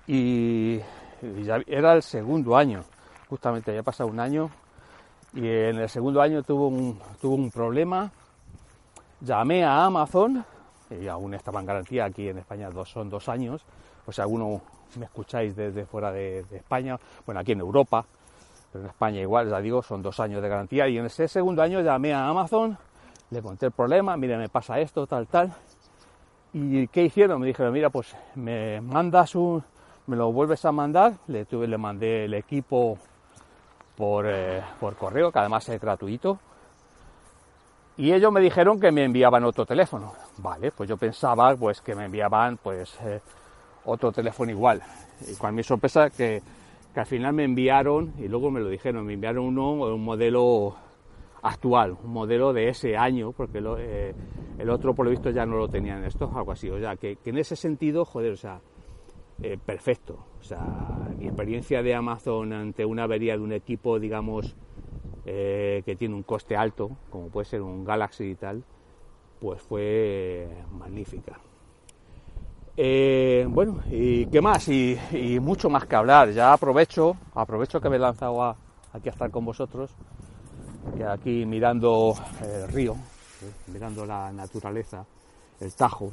y, 0.08 0.80
era 1.66 1.92
el 1.92 2.02
segundo 2.02 2.56
año, 2.56 2.82
justamente 3.28 3.70
había 3.70 3.82
pasado 3.82 4.08
un 4.08 4.18
año 4.18 4.50
y 5.34 5.46
en 5.46 5.76
el 5.76 5.88
segundo 5.88 6.22
año 6.22 6.42
tuvo 6.42 6.68
un, 6.68 6.98
tuvo 7.20 7.34
un 7.34 7.50
problema, 7.50 8.10
llamé 9.20 9.64
a 9.64 9.84
Amazon 9.84 10.44
y 10.90 11.06
aún 11.08 11.34
estaba 11.34 11.60
en 11.60 11.66
garantía 11.66 12.06
aquí 12.06 12.28
en 12.28 12.38
España 12.38 12.70
dos, 12.70 12.88
son 12.90 13.10
dos 13.10 13.28
años, 13.28 13.62
o 14.06 14.12
sea, 14.12 14.24
alguno 14.24 14.62
me 14.96 15.04
escucháis 15.04 15.54
desde 15.54 15.84
fuera 15.84 16.10
de, 16.10 16.40
España, 16.52 16.98
bueno, 17.26 17.40
aquí 17.40 17.52
en 17.52 17.60
Europa, 17.60 18.06
pero 18.72 18.84
en 18.84 18.90
España 18.90 19.20
igual, 19.20 19.50
ya 19.50 19.60
digo, 19.60 19.82
son 19.82 20.00
dos 20.00 20.18
años 20.20 20.40
de 20.40 20.48
garantía 20.48 20.88
y 20.88 20.96
en 20.96 21.04
ese 21.04 21.28
segundo 21.28 21.60
año 21.60 21.82
llamé 21.82 22.14
a 22.14 22.26
Amazon, 22.26 22.78
le 23.30 23.42
conté 23.42 23.66
el 23.66 23.72
problema, 23.72 24.16
mira, 24.16 24.38
me 24.38 24.48
pasa 24.48 24.80
esto, 24.80 25.06
tal, 25.06 25.26
tal, 25.26 25.52
y 26.54 26.88
¿qué 26.88 27.02
hicieron? 27.02 27.42
Me 27.42 27.48
dijeron, 27.48 27.74
mira, 27.74 27.90
pues 27.90 28.16
me 28.34 28.80
mandas 28.80 29.34
un, 29.34 29.62
me 30.08 30.16
lo 30.16 30.32
vuelves 30.32 30.64
a 30.64 30.72
mandar, 30.72 31.18
le, 31.28 31.44
tuve, 31.44 31.68
le 31.68 31.76
mandé 31.76 32.24
el 32.24 32.34
equipo 32.34 32.98
por, 33.94 34.24
eh, 34.26 34.62
por 34.80 34.96
correo, 34.96 35.30
que 35.30 35.38
además 35.38 35.68
es 35.68 35.78
gratuito, 35.78 36.38
y 37.98 38.12
ellos 38.12 38.32
me 38.32 38.40
dijeron 38.40 38.80
que 38.80 38.90
me 38.90 39.04
enviaban 39.04 39.44
otro 39.44 39.66
teléfono. 39.66 40.14
Vale, 40.38 40.70
pues 40.70 40.88
yo 40.88 40.96
pensaba 40.96 41.54
pues 41.56 41.82
que 41.82 41.94
me 41.94 42.06
enviaban 42.06 42.56
pues 42.56 42.98
eh, 43.04 43.20
otro 43.84 44.10
teléfono 44.10 44.50
igual. 44.50 44.80
Y 45.30 45.34
con 45.34 45.54
mi 45.54 45.62
sorpresa 45.62 46.08
que, 46.08 46.40
que, 46.94 47.00
al 47.00 47.06
final 47.06 47.34
me 47.34 47.44
enviaron, 47.44 48.14
y 48.18 48.28
luego 48.28 48.50
me 48.50 48.60
lo 48.60 48.68
dijeron, 48.68 49.04
me 49.04 49.12
enviaron 49.12 49.44
uno, 49.44 49.72
un 49.72 50.02
modelo 50.02 50.74
actual, 51.42 51.98
un 52.02 52.12
modelo 52.12 52.54
de 52.54 52.68
ese 52.68 52.96
año, 52.96 53.32
porque 53.32 53.60
eh, 53.78 54.14
el 54.58 54.70
otro 54.70 54.94
por 54.94 55.04
lo 55.04 55.10
visto 55.10 55.30
ya 55.30 55.44
no 55.44 55.58
lo 55.58 55.68
tenían 55.68 56.02
esto, 56.04 56.30
algo 56.34 56.52
así. 56.52 56.70
O 56.70 56.78
sea, 56.78 56.96
que 56.96 57.18
en 57.26 57.36
ese 57.36 57.56
sentido, 57.56 58.06
joder, 58.06 58.32
o 58.32 58.36
sea, 58.36 58.60
eh, 59.42 59.58
perfecto. 59.64 60.18
O 60.40 60.42
sea, 60.42 60.64
mi 61.18 61.26
experiencia 61.26 61.82
de 61.82 61.94
Amazon 61.94 62.52
ante 62.52 62.84
una 62.84 63.04
avería 63.04 63.36
de 63.36 63.42
un 63.42 63.52
equipo, 63.52 63.98
digamos, 63.98 64.54
eh, 65.26 65.82
que 65.84 65.96
tiene 65.96 66.14
un 66.14 66.22
coste 66.22 66.56
alto, 66.56 66.90
como 67.10 67.28
puede 67.28 67.44
ser 67.44 67.62
un 67.62 67.84
Galaxy 67.84 68.30
y 68.30 68.34
tal, 68.34 68.64
pues 69.40 69.60
fue 69.62 70.48
magnífica. 70.72 71.38
Eh, 72.76 73.44
bueno, 73.48 73.80
¿y 73.90 74.26
qué 74.26 74.40
más? 74.40 74.68
Y, 74.68 74.96
mucho 75.40 75.68
más 75.68 75.84
que 75.86 75.96
hablar. 75.96 76.30
Ya 76.30 76.52
aprovecho, 76.52 77.16
aprovecho 77.34 77.80
que 77.80 77.88
me 77.88 77.96
he 77.96 77.98
lanzado 77.98 78.56
aquí 78.92 79.08
a 79.08 79.12
estar 79.12 79.30
con 79.30 79.44
vosotros, 79.44 79.90
y 80.96 81.02
aquí 81.02 81.44
mirando 81.44 82.14
el 82.42 82.68
río, 82.68 82.96
mirando 83.66 84.06
la 84.06 84.32
naturaleza, 84.32 85.04
el 85.60 85.74
Tajo, 85.74 86.12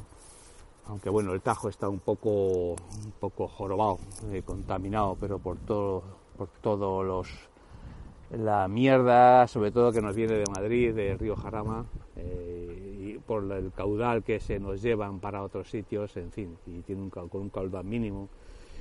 aunque 0.88 1.10
bueno, 1.10 1.32
el 1.32 1.40
Tajo 1.40 1.68
está 1.68 1.88
un 1.88 2.00
poco, 2.00 2.72
un 2.72 3.12
poco 3.18 3.48
jorobado, 3.48 3.98
eh, 4.30 4.42
contaminado, 4.44 5.16
pero 5.20 5.38
por 5.38 5.56
todo, 5.58 6.02
por 6.36 6.48
todos 6.60 7.04
los 7.04 7.28
la 8.30 8.66
mierda, 8.66 9.46
sobre 9.46 9.70
todo 9.70 9.92
que 9.92 10.02
nos 10.02 10.14
viene 10.14 10.34
de 10.34 10.44
Madrid, 10.52 10.94
de 10.94 11.16
Río 11.16 11.36
Jarama, 11.36 11.84
eh, 12.16 12.96
y 12.98 13.18
por 13.18 13.50
el 13.52 13.72
caudal 13.72 14.24
que 14.24 14.40
se 14.40 14.58
nos 14.58 14.82
llevan 14.82 15.20
para 15.20 15.42
otros 15.42 15.70
sitios, 15.70 16.16
en 16.16 16.32
fin, 16.32 16.56
y 16.66 16.80
tiene 16.82 17.02
un, 17.02 17.10
con 17.10 17.28
un 17.32 17.50
caudal 17.50 17.84
mínimo 17.84 18.28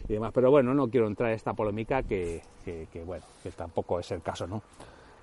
y 0.08 0.14
demás. 0.14 0.32
Pero 0.34 0.50
bueno, 0.50 0.74
no 0.74 0.90
quiero 0.90 1.08
entrar 1.08 1.30
en 1.30 1.36
esta 1.36 1.54
polémica 1.54 2.04
que, 2.04 2.42
que, 2.64 3.04
bueno, 3.06 3.24
que 3.44 3.52
tampoco 3.52 4.00
es 4.00 4.10
el 4.12 4.22
caso, 4.22 4.48
¿no? 4.48 4.62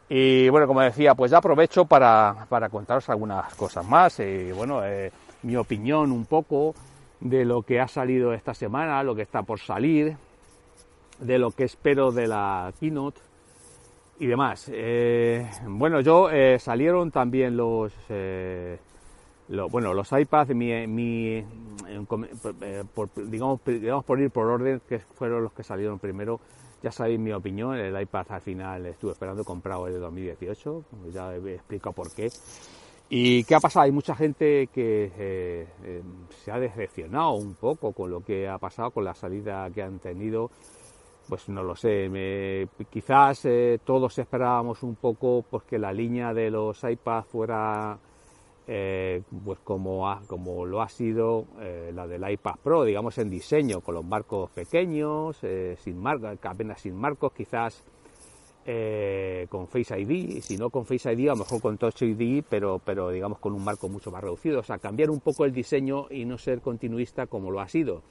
Y 0.09 0.49
bueno, 0.51 0.67
como 0.67 0.83
decía, 0.83 1.15
pues 1.15 1.31
ya 1.31 1.39
aprovecho 1.39 1.85
para, 1.87 2.47
para 2.49 2.69
contaros 2.69 3.09
algunas 3.09 3.55
cosas 3.55 3.87
más. 3.87 4.21
Y 4.21 4.53
bueno, 4.53 4.85
eh, 4.85 5.11
mi 5.43 5.57
opinión 5.57 6.13
un 6.13 6.25
poco 6.25 6.75
de 7.21 7.45
lo 7.45 7.63
que 7.63 7.81
ha 7.81 7.89
salido 7.89 8.33
esta 8.33 8.55
semana, 8.55 9.03
lo 9.03 9.15
que 9.15 9.23
está 9.23 9.43
por 9.43 9.61
salir, 9.61 10.17
de 11.21 11.39
lo 11.39 11.53
que 11.53 11.65
espero 11.65 12.13
de 12.13 12.27
la 12.27 12.73
keynote 12.79 13.21
y 14.19 14.27
demás. 14.27 14.69
Eh, 14.73 15.49
bueno, 15.67 16.01
yo 16.01 16.31
eh, 16.31 16.59
salieron 16.59 17.11
también 17.11 17.57
los, 17.57 17.93
eh, 18.09 18.79
bueno, 19.71 19.95
los 19.95 20.11
iPads, 20.13 20.55
mi, 20.55 21.45
por, 22.95 23.11
digamos, 23.15 23.61
digamos 23.65 24.05
por 24.05 24.21
ir 24.21 24.31
por 24.31 24.47
orden, 24.47 24.81
que 24.89 24.99
fueron 24.99 25.45
los 25.45 25.53
que 25.53 25.63
salieron 25.63 25.99
primero. 25.99 26.41
Ya 26.83 26.91
sabéis 26.91 27.21
mi 27.21 27.33
opinión, 27.33 27.77
el 27.77 28.01
iPad 28.01 28.27
al 28.31 28.41
final 28.41 28.87
estuve 28.87 29.13
esperando 29.13 29.45
comprado 29.45 29.87
el 29.87 29.93
de 29.95 29.99
2018, 30.01 30.85
ya 31.13 31.33
he 31.33 31.55
explicado 31.55 31.93
por 31.93 32.13
qué. 32.13 32.29
¿Y 33.15 33.45
qué 33.45 33.55
ha 33.55 33.61
pasado? 33.61 33.85
Hay 33.85 33.93
mucha 33.93 34.15
gente 34.15 34.69
que 34.69 35.13
eh, 35.19 35.67
eh, 35.85 36.03
se 36.43 36.51
ha 36.51 36.59
decepcionado 36.59 37.33
un 37.33 37.53
poco 37.57 37.93
con 37.93 38.11
lo 38.11 38.25
que 38.25 38.49
ha 38.49 38.57
pasado, 38.57 38.91
con 38.91 39.05
la 39.05 39.15
salida 39.15 39.69
que 39.71 39.83
han 39.83 39.99
tenido. 39.99 40.51
Pues 41.29 41.47
no 41.51 41.63
lo 41.63 41.77
sé, 41.77 42.67
quizás 42.89 43.45
eh, 43.45 43.81
todos 43.85 44.19
esperábamos 44.19 44.83
un 44.83 44.95
poco 44.95 45.45
pues, 45.51 45.63
que 45.65 45.79
la 45.79 45.93
línea 45.93 46.33
de 46.33 46.51
los 46.51 46.83
iPads 46.83 47.27
fuera 47.27 47.99
pues 48.65 49.59
como, 49.63 50.19
como 50.27 50.65
lo 50.65 50.81
ha 50.81 50.89
sido 50.89 51.45
la 51.93 52.07
del 52.07 52.31
iPad 52.31 52.55
Pro, 52.63 52.85
digamos 52.85 53.19
en 53.19 53.29
diseño, 53.29 53.83
con 53.83 53.95
los 53.95 54.05
marcos 54.07 54.49
pequeños, 54.53 55.37
sin 55.77 56.03
apenas 56.07 56.81
sin 56.81 56.97
marcos, 56.97 57.33
quizás 57.35 57.85
eh, 58.65 59.47
con 59.49 59.67
Face 59.67 59.99
ID, 59.99 60.41
si 60.41 60.57
no 60.57 60.71
con 60.71 60.87
Face 60.87 61.13
ID, 61.13 61.29
a 61.29 61.33
lo 61.33 61.39
mejor 61.39 61.61
con 61.61 61.79
Touch 61.79 62.03
ID, 62.03 62.45
pero, 62.49 62.81
pero 62.85 63.11
digamos 63.11 63.39
con 63.39 63.53
un 63.55 63.65
marco 63.65 63.89
mucho 63.89 64.11
más 64.11 64.23
reducido. 64.23 64.61
O 64.61 64.63
sea, 64.63 64.79
cambiar 64.79 65.11
un 65.11 65.21
poco 65.21 65.45
el 65.45 65.53
diseño 65.53 66.07
y 66.11 66.25
no 66.25 66.39
ser 66.39 66.61
continuista 66.61 67.27
como 67.27 67.51
lo 67.51 67.61
ha 67.61 67.69
sido. 67.69 68.03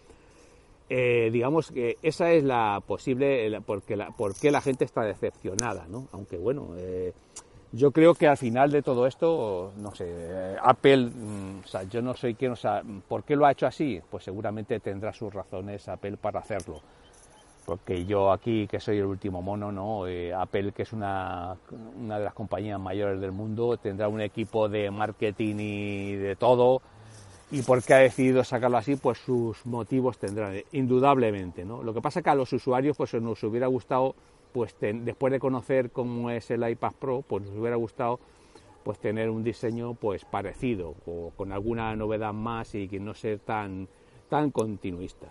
Eh, 0.90 1.30
digamos 1.32 1.72
que 1.72 1.98
esa 2.02 2.32
es 2.34 2.44
la 2.44 2.82
posible, 2.86 3.62
porque 3.66 3.96
la, 3.96 4.12
por 4.12 4.36
qué 4.36 4.52
la 4.52 4.60
gente 4.60 4.84
está 4.84 5.04
decepcionada, 5.04 5.88
¿no? 5.88 6.10
Aunque 6.12 6.38
bueno, 6.38 6.72
eh, 6.78 7.14
yo 7.72 7.92
creo 7.92 8.14
que 8.14 8.28
al 8.28 8.36
final 8.36 8.72
de 8.72 8.82
todo 8.82 9.08
esto, 9.08 9.72
no 9.78 9.96
sé, 9.96 10.58
Apple, 10.62 11.12
mm, 11.16 11.60
o 11.64 11.68
sea, 11.68 11.84
yo 11.84 12.02
no 12.02 12.14
soy 12.14 12.36
quien, 12.36 12.52
o 12.52 12.58
sea, 12.58 12.84
¿por 13.08 13.24
qué 13.24 13.38
lo 13.38 13.46
ha 13.46 13.54
hecho 13.54 13.68
así? 13.68 14.02
Pues 14.10 14.26
seguramente 14.26 14.82
tendrá 14.82 15.14
sus 15.14 15.34
razones 15.34 15.88
Apple 15.88 16.18
para 16.18 16.42
hacerlo 16.42 16.82
porque 17.66 18.06
yo 18.06 18.32
aquí, 18.32 18.68
que 18.68 18.80
soy 18.80 18.98
el 18.98 19.06
último 19.06 19.42
mono, 19.42 19.72
¿no? 19.72 20.08
Eh, 20.08 20.34
Apple, 20.34 20.72
que 20.72 20.84
es 20.84 20.94
una, 20.94 21.56
una 22.00 22.18
de 22.18 22.26
las 22.26 22.34
compañías 22.34 22.80
mayores 22.80 23.20
del 23.22 23.32
mundo, 23.32 23.78
tendrá 23.78 24.08
un 24.08 24.22
equipo 24.22 24.68
de 24.68 24.90
marketing 24.92 25.56
y 25.60 26.16
de 26.16 26.36
todo, 26.36 26.82
y 27.52 27.62
por 27.64 27.84
qué 27.84 27.94
ha 27.94 27.98
decidido 27.98 28.44
sacarlo 28.44 28.78
así, 28.78 28.96
pues 28.96 29.18
sus 29.20 29.66
motivos 29.66 30.18
tendrán, 30.18 30.56
indudablemente. 30.72 31.66
Lo 31.66 31.94
que 31.94 32.02
pasa 32.02 32.20
es 32.20 32.24
que 32.24 32.30
a 32.30 32.36
los 32.36 32.52
usuarios, 32.54 32.96
pues 32.96 33.14
nos 33.16 33.44
hubiera 33.44 33.68
gustado, 33.68 34.16
pues 34.54 34.76
después 34.80 35.32
de 35.32 35.40
conocer 35.40 35.92
cómo 35.92 36.30
es 36.30 36.50
el 36.50 36.68
iPad 36.68 36.94
Pro, 37.00 37.24
pues 37.28 37.44
nos 37.46 37.56
hubiera 37.58 37.76
gustado 37.76 38.20
pues 38.84 38.98
tener 39.00 39.30
un 39.30 39.44
diseño 39.44 39.94
pues 39.94 40.26
parecido 40.26 40.96
o 41.06 41.32
con 41.36 41.52
alguna 41.52 41.96
novedad 41.96 42.34
más 42.34 42.74
y 42.74 42.88
que 42.88 43.00
no 43.00 43.14
ser 43.14 43.40
tan 43.40 43.88
tan 44.28 44.50
continuista. 44.50 45.28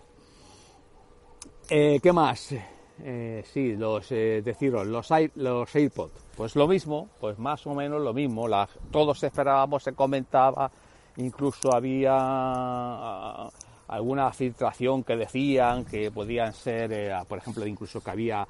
Eh, 1.73 2.01
¿Qué 2.03 2.11
más? 2.11 2.53
Eh, 3.01 3.43
sí, 3.45 3.77
los 3.77 4.11
eh, 4.11 4.41
deciros, 4.43 4.85
los, 4.85 5.09
los 5.35 5.73
AirPods, 5.73 6.11
pues 6.35 6.53
lo 6.57 6.67
mismo, 6.67 7.07
pues 7.17 7.39
más 7.39 7.65
o 7.65 7.73
menos 7.73 8.01
lo 8.01 8.13
mismo. 8.13 8.45
todos 8.91 9.23
esperábamos, 9.23 9.81
se 9.81 9.93
comentaba, 9.93 10.69
incluso 11.15 11.73
había 11.73 12.11
ah, 12.13 13.49
alguna 13.87 14.33
filtración 14.33 15.05
que 15.05 15.15
decían 15.15 15.85
que 15.85 16.11
podían 16.11 16.51
ser, 16.51 17.13
por 17.25 17.37
ejemplo, 17.37 17.65
incluso 17.65 18.01
que 18.01 18.11
había, 18.11 18.45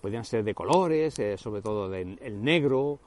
podían 0.00 0.24
ser 0.24 0.42
de 0.42 0.54
colores, 0.54 1.20
sobre 1.36 1.60
todo 1.60 1.94
el 1.94 2.42
negro 2.42 2.98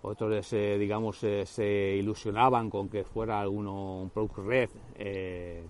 otros 0.00 0.48
digamos 0.50 1.18
se 1.18 1.96
ilusionaban 1.98 2.70
con 2.70 2.88
que 2.88 3.04
fuera 3.04 3.38
alguno 3.38 4.00
un 4.00 4.08
product 4.08 4.38
red 4.38 4.70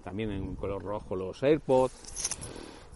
también 0.04 0.30
en 0.30 0.54
color 0.54 0.84
rojo 0.84 1.16
los 1.16 1.42
AirPods 1.42 2.38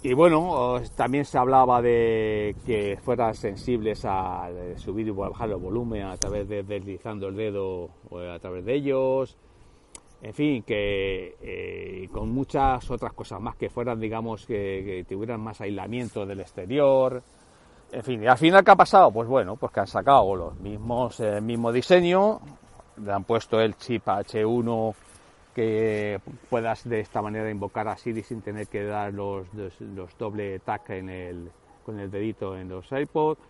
y 0.04 0.12
bueno 0.12 0.80
también 0.94 1.24
se 1.24 1.38
hablaba 1.38 1.80
de 1.80 2.54
que 2.66 2.98
fueran 3.02 3.34
sensibles 3.34 4.04
a 4.04 4.50
subir 4.76 5.08
y 5.08 5.10
bajar 5.10 5.48
el 5.48 5.56
volumen 5.56 6.02
a 6.02 6.16
través 6.18 6.46
de 6.46 6.62
deslizando 6.62 7.28
el 7.28 7.36
dedo 7.36 7.88
a 8.12 8.38
través 8.38 8.66
de 8.66 8.74
ellos. 8.74 9.34
En 10.20 10.34
fin 10.34 10.62
que 10.62 12.06
con 12.12 12.30
muchas 12.30 12.90
otras 12.90 13.14
cosas 13.14 13.40
más 13.40 13.56
que 13.56 13.70
fueran 13.70 13.98
digamos 13.98 14.44
que 14.44 15.06
tuvieran 15.08 15.40
más 15.40 15.62
aislamiento 15.62 16.26
del 16.26 16.40
exterior. 16.40 17.22
En 17.90 18.02
fin, 18.02 18.22
y 18.22 18.26
al 18.26 18.36
final, 18.36 18.62
¿qué 18.62 18.72
ha 18.72 18.76
pasado? 18.76 19.10
Pues 19.10 19.26
bueno, 19.28 19.56
pues 19.56 19.72
que 19.72 19.80
han 19.80 19.86
sacado 19.86 20.36
los 20.36 20.54
mismos, 20.58 21.20
el 21.20 21.40
mismo 21.42 21.72
diseño, 21.72 22.40
le 23.02 23.12
han 23.12 23.24
puesto 23.24 23.60
el 23.60 23.76
chip 23.76 24.04
H1 24.04 24.94
que 25.54 26.20
puedas 26.50 26.88
de 26.88 27.00
esta 27.00 27.22
manera 27.22 27.50
invocar 27.50 27.88
a 27.88 27.96
Siri 27.96 28.22
sin 28.22 28.42
tener 28.42 28.66
que 28.66 28.84
dar 28.84 29.12
los, 29.14 29.46
los, 29.54 30.18
doble 30.18 30.58
tag 30.58 30.82
en 30.88 31.08
el, 31.08 31.50
con 31.84 32.00
el 32.00 32.10
dedito 32.10 32.56
en 32.58 32.68
los 32.68 32.90
iPods. 32.90 33.40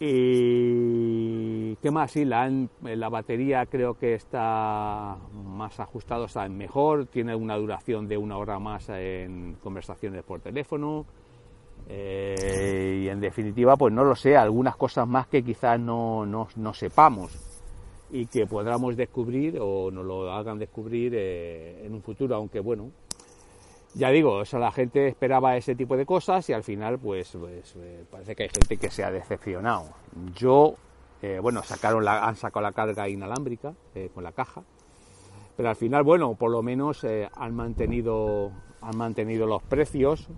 Y 0.00 1.74
qué 1.76 1.90
más, 1.90 2.12
sí, 2.12 2.24
la, 2.24 2.48
la 2.82 3.08
batería 3.08 3.66
creo 3.66 3.98
que 3.98 4.14
está 4.14 5.16
más 5.32 5.80
ajustado, 5.80 6.26
está 6.26 6.48
mejor, 6.48 7.06
tiene 7.06 7.34
una 7.34 7.56
duración 7.56 8.06
de 8.06 8.16
una 8.16 8.36
hora 8.36 8.60
más 8.60 8.88
en 8.90 9.56
conversaciones 9.60 10.22
por 10.22 10.40
teléfono. 10.40 11.04
Eh, 11.88 13.02
y 13.04 13.08
en 13.08 13.20
definitiva, 13.20 13.76
pues 13.76 13.94
no 13.94 14.04
lo 14.04 14.14
sé, 14.14 14.36
algunas 14.36 14.76
cosas 14.76 15.08
más 15.08 15.26
que 15.26 15.42
quizás 15.42 15.80
no, 15.80 16.26
no, 16.26 16.74
sepamos 16.74 17.57
y 18.10 18.26
que 18.26 18.46
podamos 18.46 18.96
descubrir 18.96 19.58
o 19.60 19.90
nos 19.90 20.04
lo 20.04 20.32
hagan 20.32 20.58
descubrir 20.58 21.12
eh, 21.14 21.84
en 21.84 21.94
un 21.94 22.02
futuro, 22.02 22.36
aunque 22.36 22.60
bueno, 22.60 22.90
ya 23.94 24.10
digo, 24.10 24.42
o 24.42 24.58
la 24.58 24.70
gente 24.70 25.08
esperaba 25.08 25.56
ese 25.56 25.74
tipo 25.74 25.96
de 25.96 26.06
cosas 26.06 26.48
y 26.48 26.52
al 26.52 26.62
final 26.62 26.98
pues, 26.98 27.36
pues 27.38 27.74
eh, 27.76 28.04
parece 28.10 28.36
que 28.36 28.44
hay 28.44 28.48
gente 28.48 28.76
que 28.76 28.90
se 28.90 29.04
ha 29.04 29.10
decepcionado. 29.10 29.86
Yo, 30.34 30.74
bueno, 31.42 31.62
sacaron 31.62 32.04
la, 32.04 32.26
han 32.26 32.36
sacado 32.36 32.62
la 32.62 32.72
carga 32.72 33.08
inalámbrica 33.08 33.74
con 34.14 34.22
la 34.22 34.32
caja, 34.32 34.62
pero 35.56 35.68
al 35.68 35.76
final, 35.76 36.04
bueno, 36.04 36.34
por 36.34 36.50
lo 36.50 36.62
menos 36.62 37.04
han, 37.04 37.54
mantenido, 37.54 38.52
han 38.80 38.96
mantenido 38.96 39.46
los 39.46 39.62
precios, 39.64 40.28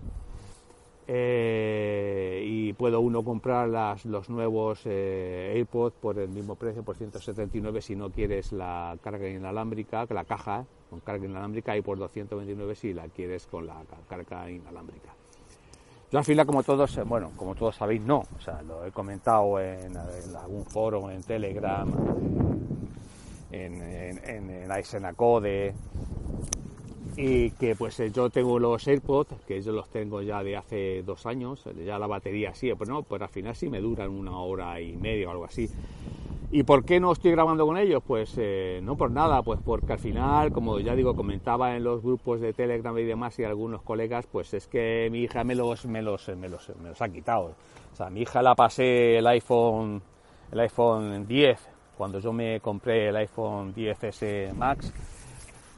eh, 1.13 2.45
y 2.47 2.73
puedo 2.75 3.01
uno 3.01 3.25
comprar 3.25 3.69
las, 3.69 4.05
los 4.05 4.31
nuevos 4.31 4.83
eh, 4.85 5.55
AirPods 5.57 5.97
por 6.01 6.17
el 6.21 6.29
mismo 6.29 6.55
precio, 6.55 6.85
por 6.85 6.95
179 6.95 7.83
si 7.83 7.97
no 7.97 8.11
quieres 8.11 8.53
la 8.53 8.97
carga 9.03 9.29
inalámbrica, 9.29 10.07
la 10.09 10.25
caja 10.25 10.65
con 10.89 11.01
carga 11.01 11.27
inalámbrica 11.27 11.77
y 11.77 11.83
por 11.83 11.99
229 11.99 12.77
si 12.77 12.95
la 12.95 13.09
quieres 13.09 13.49
con 13.49 13.67
la 13.67 13.83
carga 14.09 14.49
inalámbrica. 14.49 15.13
Yo 16.13 16.19
al 16.21 16.25
final, 16.25 16.47
como 16.47 16.63
todos, 16.63 16.97
eh, 16.97 17.03
bueno, 17.03 17.33
como 17.37 17.57
todos 17.57 17.75
sabéis, 17.75 18.03
no. 18.03 18.19
O 18.37 18.41
sea, 18.41 18.63
lo 18.63 18.87
he 18.87 18.93
comentado 18.93 19.59
en, 19.59 19.97
algún 19.97 20.65
foro, 20.65 21.11
en 21.11 21.25
Telegram, 21.25 21.93
en, 23.51 23.83
en, 23.83 24.19
en, 24.25 24.51
en 24.51 24.71
y 27.17 27.51
que 27.51 27.75
pues 27.75 27.99
eh, 28.01 28.11
yo 28.11 28.31
tengo 28.31 28.59
los 28.59 28.87
AirPods, 28.87 29.35
que 29.47 29.61
yo 29.63 29.73
los 29.73 29.89
tengo 29.89 30.23
ya 30.23 30.43
de 30.43 30.57
hace 30.57 31.03
dos 31.03 31.27
años, 31.27 31.65
ya 31.85 31.99
la 31.99 32.07
batería 32.07 32.55
sí, 32.55 32.73
pero 32.79 32.93
no, 32.93 33.03
pues 33.03 33.21
al 33.23 33.29
final 33.29 33.55
sí 33.55 33.69
me 33.69 33.81
duran 33.81 34.11
una 34.11 34.39
hora 34.39 34.81
y 34.81 34.97
media 34.97 35.29
o 35.29 35.33
algo 35.33 35.45
así. 35.45 35.69
¿Y 36.53 36.65
por 36.65 36.85
qué 36.85 36.99
no 36.99 37.13
estoy 37.13 37.31
grabando 37.31 37.65
con 37.65 37.79
ellos? 37.79 38.03
Pues 38.05 38.35
eh, 38.37 38.81
no 38.83 38.97
por 38.97 39.13
nada, 39.13 39.41
pues 39.43 39.61
porque 39.65 39.93
al 39.93 40.01
final, 40.01 40.53
como 40.53 40.81
ya 40.81 40.97
digo, 40.97 41.15
comentaba 41.15 41.77
en 41.77 41.85
los 41.85 42.03
grupos 42.03 42.41
de 42.41 42.53
Telegram 42.53 42.97
y 42.99 43.05
demás 43.05 43.39
y 43.39 43.45
algunos 43.45 43.83
colegas, 43.83 44.27
pues 44.27 44.53
es 44.55 44.67
que 44.67 45.09
mi 45.13 45.21
hija 45.21 45.45
me 45.45 45.55
los, 45.55 45.87
me 45.87 46.03
los, 46.03 46.29
me 46.37 46.49
los, 46.49 46.73
me 46.83 46.89
los 46.89 47.01
ha 47.01 47.09
quitado. 47.09 47.55
O 47.93 47.97
sea, 47.97 48.09
a 48.09 48.11
mi 48.11 48.23
hija 48.23 48.43
la 48.43 48.57
pasé 48.57 49.19
el 49.19 49.27
iPhone, 49.29 50.03
el 50.51 50.61
iPhone 50.61 51.27
10, 51.29 51.61
cuando 51.97 52.19
yo 52.19 52.33
me 52.33 52.59
compré 52.59 53.11
el 53.11 53.17
iPhone 53.17 53.73
10S 53.73 54.53
Max, 54.55 54.93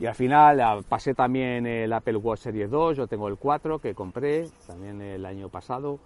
y 0.02 0.06
al 0.06 0.16
final 0.16 0.84
pasé 0.88 1.14
también 1.14 1.64
el 1.64 1.92
Apple 1.92 2.16
Watch 2.16 2.40
Series 2.40 2.68
2, 2.68 2.96
yo 2.96 3.06
tengo 3.06 3.28
el 3.28 3.36
4 3.36 3.78
que 3.78 3.94
compré 3.94 4.48
también 4.66 5.00
el 5.00 5.24
año 5.24 5.48
pasado. 5.48 6.00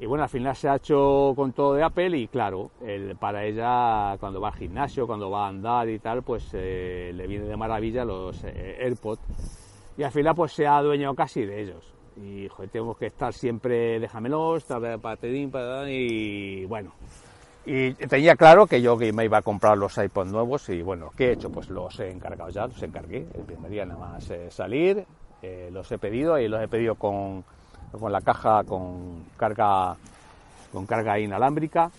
Y 0.00 0.06
bueno, 0.06 0.24
al 0.24 0.30
final 0.30 0.56
se 0.56 0.70
ha 0.70 0.76
hecho 0.76 1.34
con 1.36 1.52
todo 1.52 1.74
de 1.74 1.82
Apple 1.82 2.16
y 2.16 2.26
claro, 2.28 2.70
el, 2.80 3.14
para 3.16 3.44
ella 3.44 4.16
cuando 4.18 4.40
va 4.40 4.48
al 4.48 4.54
gimnasio, 4.54 5.06
cuando 5.06 5.30
va 5.30 5.44
a 5.44 5.48
andar 5.48 5.90
y 5.90 5.98
tal, 5.98 6.22
pues 6.22 6.52
eh, 6.54 7.12
le 7.14 7.26
viene 7.26 7.44
de 7.44 7.54
maravilla 7.54 8.02
los 8.06 8.44
eh, 8.44 8.78
AirPods. 8.80 9.20
Y 9.98 10.04
al 10.04 10.10
final 10.10 10.34
pues 10.34 10.52
se 10.52 10.66
ha 10.66 10.78
adueñado 10.78 11.14
casi 11.14 11.44
de 11.44 11.60
ellos. 11.60 11.92
Y 12.16 12.48
joder, 12.48 12.70
tenemos 12.70 12.96
que 12.96 13.08
estar 13.08 13.34
siempre, 13.34 14.00
déjamelos, 14.00 14.64
para 14.64 14.96
para 14.96 15.28
y 15.28 16.64
bueno, 16.64 16.92
y 17.64 17.92
tenía 17.92 18.34
claro 18.34 18.66
que 18.66 18.82
yo 18.82 18.96
me 18.96 19.24
iba 19.24 19.38
a 19.38 19.42
comprar 19.42 19.78
los 19.78 19.96
iPod 19.96 20.26
nuevos 20.26 20.68
y 20.68 20.82
bueno, 20.82 21.10
¿qué 21.16 21.28
he 21.28 21.32
hecho? 21.32 21.50
Pues 21.50 21.70
los 21.70 21.98
he 22.00 22.10
encargado 22.10 22.50
ya, 22.50 22.66
los 22.66 22.82
encargué. 22.82 23.26
El 23.34 23.42
primer 23.42 23.70
día 23.70 23.86
nada 23.86 24.00
más 24.00 24.28
eh, 24.30 24.50
salir, 24.50 25.04
eh, 25.42 25.70
los 25.72 25.90
he 25.92 25.98
pedido 25.98 26.38
y 26.40 26.48
los 26.48 26.60
he 26.60 26.66
pedido 26.66 26.96
con, 26.96 27.44
con 27.92 28.10
la 28.10 28.20
caja 28.20 28.64
con 28.64 29.26
carga, 29.36 29.96
con 30.72 30.86
carga 30.86 31.20
inalámbrica. 31.20 31.92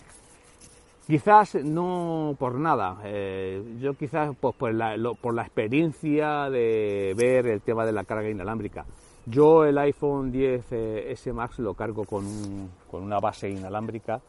Quizás 1.08 1.56
no 1.56 2.36
por 2.38 2.56
nada, 2.56 2.98
eh, 3.06 3.62
yo 3.80 3.94
quizás 3.94 4.36
pues, 4.40 4.56
por, 4.56 4.74
la, 4.74 4.98
por 5.22 5.34
la 5.34 5.44
experiencia 5.44 6.50
de 6.50 7.14
ver 7.16 7.48
el 7.48 7.62
tema 7.62 7.86
de 7.86 7.94
la 7.94 8.04
carga 8.04 8.30
inalámbrica. 8.30 8.86
Yo 9.26 9.64
el 9.64 9.78
iPhone 9.78 10.30
10 10.30 10.72
S 10.72 11.32
Max 11.32 11.60
lo 11.60 11.74
cargo 11.74 12.04
con, 12.04 12.70
con 12.92 13.04
una 13.04 13.22
base 13.22 13.50
inalámbrica 13.50 14.20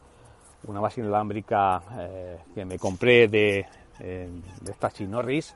una 0.67 0.79
base 0.79 1.01
inalámbrica 1.01 1.81
eh, 1.99 2.37
que 2.53 2.65
me 2.65 2.77
compré 2.77 3.27
de, 3.27 3.65
eh, 3.99 4.29
de 4.61 4.71
esta 4.71 4.89
Chinorris 4.89 5.55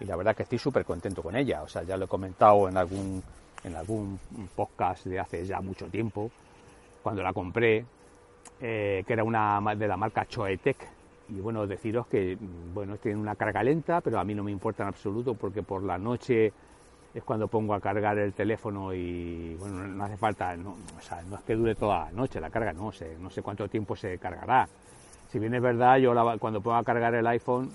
y 0.00 0.04
la 0.04 0.16
verdad 0.16 0.36
que 0.36 0.42
estoy 0.42 0.58
súper 0.58 0.84
contento 0.84 1.22
con 1.22 1.36
ella. 1.36 1.62
O 1.62 1.68
sea, 1.68 1.82
ya 1.82 1.96
lo 1.96 2.04
he 2.04 2.08
comentado 2.08 2.68
en 2.68 2.76
algún, 2.76 3.22
en 3.64 3.76
algún 3.76 4.18
podcast 4.54 5.06
de 5.06 5.18
hace 5.18 5.46
ya 5.46 5.60
mucho 5.60 5.86
tiempo, 5.86 6.30
cuando 7.02 7.22
la 7.22 7.32
compré, 7.32 7.84
eh, 8.60 9.04
que 9.06 9.12
era 9.12 9.24
una 9.24 9.60
de 9.76 9.88
la 9.88 9.96
marca 9.96 10.26
Choetec. 10.26 10.76
Y 11.28 11.40
bueno, 11.40 11.66
deciros 11.66 12.06
que, 12.06 12.38
bueno, 12.72 12.96
tiene 12.98 13.18
una 13.18 13.34
carga 13.34 13.62
lenta, 13.62 14.00
pero 14.00 14.20
a 14.20 14.24
mí 14.24 14.34
no 14.34 14.44
me 14.44 14.52
importa 14.52 14.84
en 14.84 14.90
absoluto 14.90 15.34
porque 15.34 15.62
por 15.62 15.82
la 15.82 15.98
noche 15.98 16.52
es 17.16 17.24
cuando 17.24 17.48
pongo 17.48 17.72
a 17.72 17.80
cargar 17.80 18.18
el 18.18 18.34
teléfono 18.34 18.92
y 18.92 19.54
bueno, 19.54 19.86
no 19.86 20.04
hace 20.04 20.18
falta, 20.18 20.54
no, 20.54 20.76
es 20.98 21.42
que 21.46 21.54
dure 21.54 21.74
toda 21.74 22.04
la 22.04 22.12
noche 22.12 22.40
la 22.40 22.50
carga, 22.50 22.74
no 22.74 22.92
sé, 22.92 23.16
no 23.18 23.30
sé 23.30 23.40
cuánto 23.40 23.66
tiempo 23.68 23.96
se 23.96 24.18
cargará. 24.18 24.68
Si 25.30 25.38
bien 25.38 25.54
es 25.54 25.62
verdad, 25.62 25.96
yo 25.96 26.12
cuando 26.38 26.60
pongo 26.60 26.76
a 26.76 26.84
cargar 26.84 27.14
el 27.14 27.26
iPhone, 27.26 27.70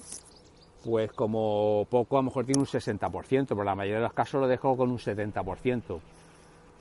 pues 0.86 1.12
como 1.14 1.88
poco 1.90 2.18
a 2.18 2.20
lo 2.20 2.26
mejor 2.26 2.46
tiene 2.46 2.60
un 2.60 2.68
60%, 2.68 3.48
pero 3.48 3.64
la 3.64 3.74
mayoría 3.74 3.98
de 3.98 4.04
los 4.04 4.14
casos 4.14 4.42
lo 4.42 4.48
dejo 4.48 4.78
con 4.78 4.92
un 4.92 5.00
70%. 5.00 6.00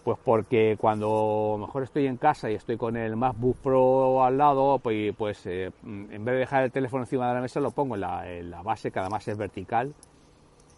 Pues 0.05 0.18
porque 0.23 0.77
cuando 0.79 1.57
mejor 1.61 1.83
estoy 1.83 2.07
en 2.07 2.16
casa 2.16 2.51
y 2.51 2.55
estoy 2.55 2.77
con 2.77 2.96
el 2.96 3.16
MacBook 3.16 3.57
Pro 3.59 4.23
al 4.23 4.37
lado, 4.37 4.79
pues, 4.79 5.14
pues 5.16 5.44
eh, 5.46 5.70
en 5.83 6.25
vez 6.25 6.35
de 6.35 6.40
dejar 6.40 6.64
el 6.64 6.73
teléfono 6.73 7.05
encima 7.05 7.29
de 7.29 7.35
la 7.35 7.40
mesa 7.40 7.61
lo 7.61 7.70
pongo 7.70 7.94
en 7.94 8.03
la, 8.03 8.31
en 8.31 8.51
la 8.51 8.62
base, 8.62 8.90
que 8.90 8.99
además 8.99 9.27
es 9.29 9.37
vertical, 9.37 9.94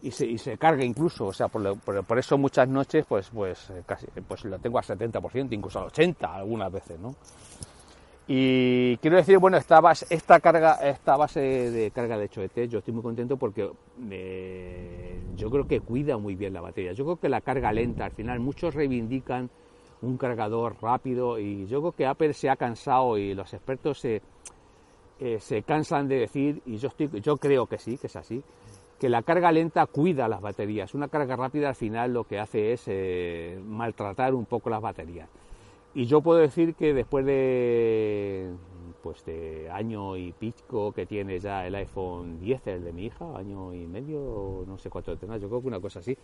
y 0.03 0.11
se, 0.11 0.27
y 0.27 0.37
se 0.37 0.59
carga 0.59 0.85
incluso, 0.85 1.27
o 1.27 1.33
sea, 1.33 1.49
por, 1.49 1.79
por, 1.79 2.19
eso 2.19 2.37
muchas 2.37 2.69
noches 2.69 3.05
pues 3.09 3.31
pues 3.33 3.71
eh, 3.71 3.83
casi 3.87 4.07
pues 4.27 4.45
lo 4.45 4.59
tengo 4.59 4.79
al 4.79 4.85
70%, 4.85 5.53
incluso 5.53 5.79
al 5.79 5.87
80 5.87 6.35
algunas 6.35 6.73
veces, 6.73 6.99
¿no? 6.99 7.15
Y 8.29 8.97
quiero 8.99 9.17
decir, 9.17 9.39
bueno, 9.39 9.57
esta 9.57 9.81
base, 9.81 10.07
esta 10.09 10.39
carga, 10.39 10.75
esta 10.75 11.17
base 11.17 11.41
de 11.41 11.91
carga 11.91 12.17
de 12.17 12.29
choete, 12.29 12.69
yo 12.69 12.79
estoy 12.79 12.95
muy 12.95 13.03
contento 13.03 13.37
porque 13.37 13.69
eh, 14.11 15.21
yo 15.35 15.51
creo 15.51 15.67
que 15.67 15.81
cuida 15.81 16.17
muy 16.19 16.37
bien 16.37 16.53
la 16.53 16.61
batería. 16.61 16.93
Yo 16.93 17.05
creo 17.05 17.17
que 17.17 17.29
la 17.29 17.41
carga 17.41 17.73
lenta, 17.73 18.05
al 18.05 18.13
final, 18.13 18.39
muchos 18.39 18.75
reivindican 18.75 19.51
un 20.03 20.17
cargador 20.17 20.77
rápido 20.81 21.39
y 21.39 21.67
yo 21.67 21.81
creo 21.81 21.93
que 21.93 22.07
Apple 22.07 22.33
se 22.33 22.49
ha 22.49 22.57
cansado 22.57 23.19
y 23.19 23.35
los 23.35 23.53
expertos 23.55 23.99
se, 23.99 24.23
eh, 25.19 25.39
se 25.41 25.63
cansan 25.63 26.09
de 26.09 26.21
decir, 26.21 26.63
y 26.65 26.77
yo, 26.77 26.89
estoy, 26.89 27.21
yo 27.21 27.37
creo 27.37 27.67
que 27.67 27.79
sí, 27.79 27.99
que 27.99 28.07
es 28.07 28.17
así, 28.17 28.43
que 29.03 29.09
la 29.09 29.23
carga 29.23 29.51
lenta 29.51 29.85
cuida 29.87 30.29
las 30.29 30.41
baterías. 30.41 30.95
Una 30.95 31.09
carga 31.09 31.35
rápida 31.35 31.71
al 31.71 31.75
final 31.75 32.13
lo 32.13 32.23
que 32.23 32.39
hace 32.39 32.73
es 32.73 32.85
eh, 32.87 33.61
maltratar 33.67 34.33
un 34.33 34.45
poco 34.45 34.71
las 34.71 34.81
baterías. 34.81 35.29
Y 35.93 36.05
yo 36.05 36.21
puedo 36.21 36.39
decir 36.39 36.77
que 36.77 36.95
después 36.95 37.27
de 37.27 38.53
pues 39.03 39.25
de 39.25 39.69
año 39.73 40.17
y 40.17 40.31
pico 40.31 40.93
que 40.93 41.05
tiene 41.05 41.41
ya 41.41 41.67
el 41.67 41.75
iPhone 41.75 42.39
10, 42.39 42.65
el 42.69 42.85
de 42.85 42.93
mi 42.93 43.07
hija, 43.07 43.37
año 43.37 43.75
y 43.75 43.89
medio, 43.89 44.63
no 44.69 44.79
sé 44.79 44.89
cuánto 44.89 45.17
tendrá, 45.17 45.37
yo 45.37 45.49
creo 45.49 45.63
que 45.63 45.67
una 45.67 45.81
cosa 45.81 45.99
así. 45.99 46.17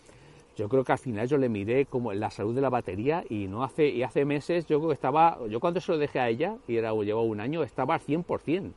Yo 0.57 0.69
creo 0.69 0.85
que 0.85 0.93
al 0.93 0.99
final 0.99 1.27
yo 1.27 1.37
le 1.37 1.49
miré 1.49 1.87
como 1.87 2.13
la 2.13 2.31
salud 2.31 2.55
de 2.55 2.61
la 2.61 2.71
batería 2.71 3.25
y 3.29 3.49
no 3.49 3.65
hace 3.65 3.89
y 3.89 4.05
hace 4.05 4.25
meses 4.25 4.67
yo 4.67 4.79
creo 4.79 4.91
que 4.91 4.95
estaba, 4.95 5.41
yo 5.49 5.59
cuando 5.59 5.81
se 5.81 5.91
lo 5.91 5.99
dejé 5.99 6.21
a 6.21 6.29
ella 6.29 6.59
y 6.69 6.77
era 6.77 6.93
llevaba 6.93 7.27
un 7.27 7.41
año, 7.41 7.65
estaba 7.65 7.95
al 7.95 8.01
100%. 8.01 8.71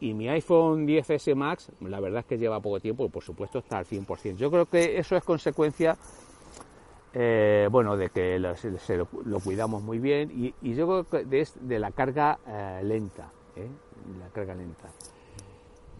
Y 0.00 0.14
mi 0.14 0.28
iPhone 0.28 0.86
10S 0.86 1.34
Max, 1.34 1.70
la 1.80 2.00
verdad 2.00 2.20
es 2.20 2.26
que 2.26 2.38
lleva 2.38 2.60
poco 2.60 2.80
tiempo 2.80 3.04
y 3.04 3.08
por 3.10 3.22
supuesto 3.22 3.58
está 3.58 3.78
al 3.78 3.84
100%. 3.84 4.36
Yo 4.36 4.50
creo 4.50 4.66
que 4.66 4.98
eso 4.98 5.14
es 5.14 5.22
consecuencia 5.22 5.96
eh, 7.12 7.68
bueno, 7.70 7.96
de 7.96 8.10
que 8.10 8.38
lo, 8.38 9.40
cuidamos 9.40 9.82
muy 9.82 9.98
bien 9.98 10.30
y, 10.32 10.74
yo 10.74 10.86
creo 10.86 11.08
que 11.08 11.24
de, 11.24 11.48
de 11.60 11.78
la 11.80 11.90
carga 11.90 12.38
eh, 12.46 12.80
lenta, 12.84 13.28
¿eh? 13.56 13.68
la 14.20 14.28
carga 14.28 14.54
lenta. 14.54 14.88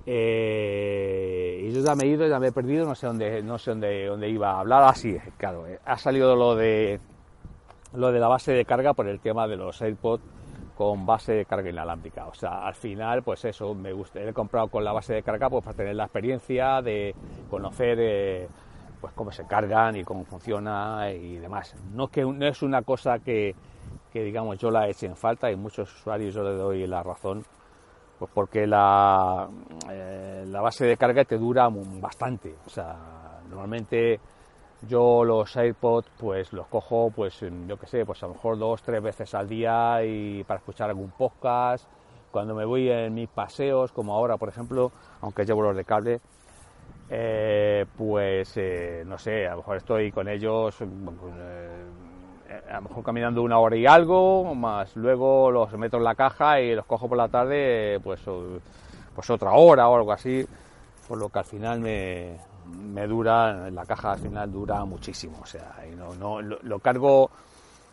y 0.07 1.73
yo 1.73 1.83
ya 1.83 1.97
me 1.97 2.05
he 2.05 2.07
ido, 2.07 2.29
ya 2.29 2.39
me 2.39 2.49
he 2.49 2.53
perdido, 2.53 2.87
no 2.87 2.95
sé 2.95 3.09
dónde, 3.09 3.43
no 3.43 3.59
sé 3.59 3.73
dónde, 3.73 4.07
dónde 4.07 4.29
iba 4.29 4.53
a 4.53 4.61
hablar. 4.61 4.85
Así, 4.85 5.17
ah, 5.17 5.31
claro, 5.37 5.67
ha 5.85 5.99
salido 5.99 6.37
lo 6.37 6.55
de 6.55 7.01
lo 7.93 8.13
de 8.13 8.21
la 8.21 8.29
base 8.29 8.53
de 8.53 8.65
carga 8.65 8.95
por 8.95 9.09
el 9.09 9.19
tema 9.19 9.49
de 9.49 9.57
los 9.57 9.83
AirPods 9.83 10.23
con 10.81 11.05
base 11.05 11.35
de 11.35 11.45
carga 11.45 11.69
inalámbrica. 11.69 12.27
O 12.27 12.33
sea, 12.33 12.67
al 12.67 12.75
final, 12.75 13.23
pues 13.23 13.45
eso, 13.45 13.75
me 13.75 13.93
gusta. 13.93 14.19
He 14.19 14.33
comprado 14.33 14.69
con 14.69 14.83
la 14.83 14.93
base 14.93 15.13
de 15.13 15.23
carga 15.23 15.51
pues 15.51 15.63
para 15.63 15.77
tener 15.77 15.95
la 15.95 16.05
experiencia 16.05 16.81
de 16.81 17.15
conocer 17.51 18.49
pues 18.99 19.13
cómo 19.13 19.31
se 19.31 19.45
cargan 19.45 19.97
y 19.97 20.05
cómo 20.05 20.25
funciona 20.25 21.13
y 21.13 21.37
demás. 21.37 21.75
No 21.93 22.05
es 22.05 22.11
que 22.11 22.23
no 22.23 22.47
es 22.47 22.63
una 22.63 22.81
cosa 22.81 23.19
que, 23.19 23.55
digamos 24.15 24.57
yo 24.57 24.71
la 24.71 24.89
eche 24.89 25.05
en 25.05 25.17
falta 25.17 25.51
y 25.51 25.57
muchos 25.57 25.95
usuarios 25.95 26.35
yo 26.35 26.43
le 26.45 26.53
doy 26.53 26.87
la 26.87 27.03
razón, 27.03 27.45
pues 28.19 28.31
porque 28.33 28.67
la, 28.67 29.51
eh, 29.91 30.47
la 30.47 30.63
base 30.63 30.87
de 30.87 30.97
carga 30.97 31.27
te 31.27 31.37
dura 31.37 31.69
bastante. 32.01 32.57
O 32.65 32.71
sea, 32.71 32.97
normalmente 33.51 34.19
yo 34.89 35.25
los 35.25 35.57
AirPods 35.57 36.09
pues 36.19 36.53
los 36.53 36.67
cojo 36.67 37.13
pues 37.15 37.41
yo 37.41 37.77
qué 37.79 37.87
sé, 37.87 38.07
pues 38.07 38.23
a 38.23 38.27
lo 38.27 38.35
mejor 38.35 38.59
dos, 38.59 38.83
tres 38.83 39.03
veces 39.03 39.35
al 39.35 39.49
día 39.49 40.05
y 40.05 40.45
para 40.45 40.59
escuchar 40.59 40.91
algún 40.91 41.11
podcast. 41.11 41.87
Cuando 42.31 42.55
me 42.55 42.65
voy 42.65 42.89
en 42.89 43.13
mis 43.13 43.29
paseos, 43.29 43.93
como 43.93 44.15
ahora 44.15 44.37
por 44.37 44.49
ejemplo, 44.49 44.93
aunque 45.21 45.45
llevo 45.45 45.63
los 45.63 45.77
de 45.77 45.85
cable, 45.85 46.21
eh, 47.11 47.87
pues 47.99 48.53
eh, 48.57 49.03
no 49.05 49.19
sé, 49.19 49.47
a 49.47 49.51
lo 49.53 49.57
mejor 49.59 49.77
estoy 49.79 50.13
con 50.13 50.29
ellos, 50.29 50.77
eh, 50.81 50.87
a 52.71 52.75
lo 52.77 52.83
mejor 52.83 53.05
caminando 53.05 53.43
una 53.43 53.59
hora 53.59 53.77
y 53.77 53.85
algo, 53.87 54.55
más 54.55 54.95
luego 54.97 55.51
los 55.51 55.73
meto 55.77 55.97
en 55.97 56.05
la 56.05 56.15
caja 56.15 56.61
y 56.61 56.75
los 56.75 56.87
cojo 56.87 57.09
por 57.09 57.19
la 57.19 57.29
tarde, 57.29 57.99
pues, 58.05 58.21
pues 59.15 59.29
otra 59.29 59.53
hora 59.53 59.89
o 59.89 59.97
algo 59.97 60.13
así, 60.13 60.47
por 61.09 61.19
lo 61.19 61.29
que 61.29 61.41
al 61.41 61.45
final 61.45 61.81
me, 61.81 62.39
me 62.71 63.07
dura, 63.07 63.71
la 63.71 63.85
caja 63.85 64.13
al 64.13 64.19
final 64.19 64.53
dura 64.53 64.85
muchísimo, 64.85 65.39
o 65.43 65.47
sea, 65.47 65.77
y 65.91 65.95
no, 65.95 66.15
no 66.15 66.41
lo, 66.43 66.79
cargo, 66.79 67.31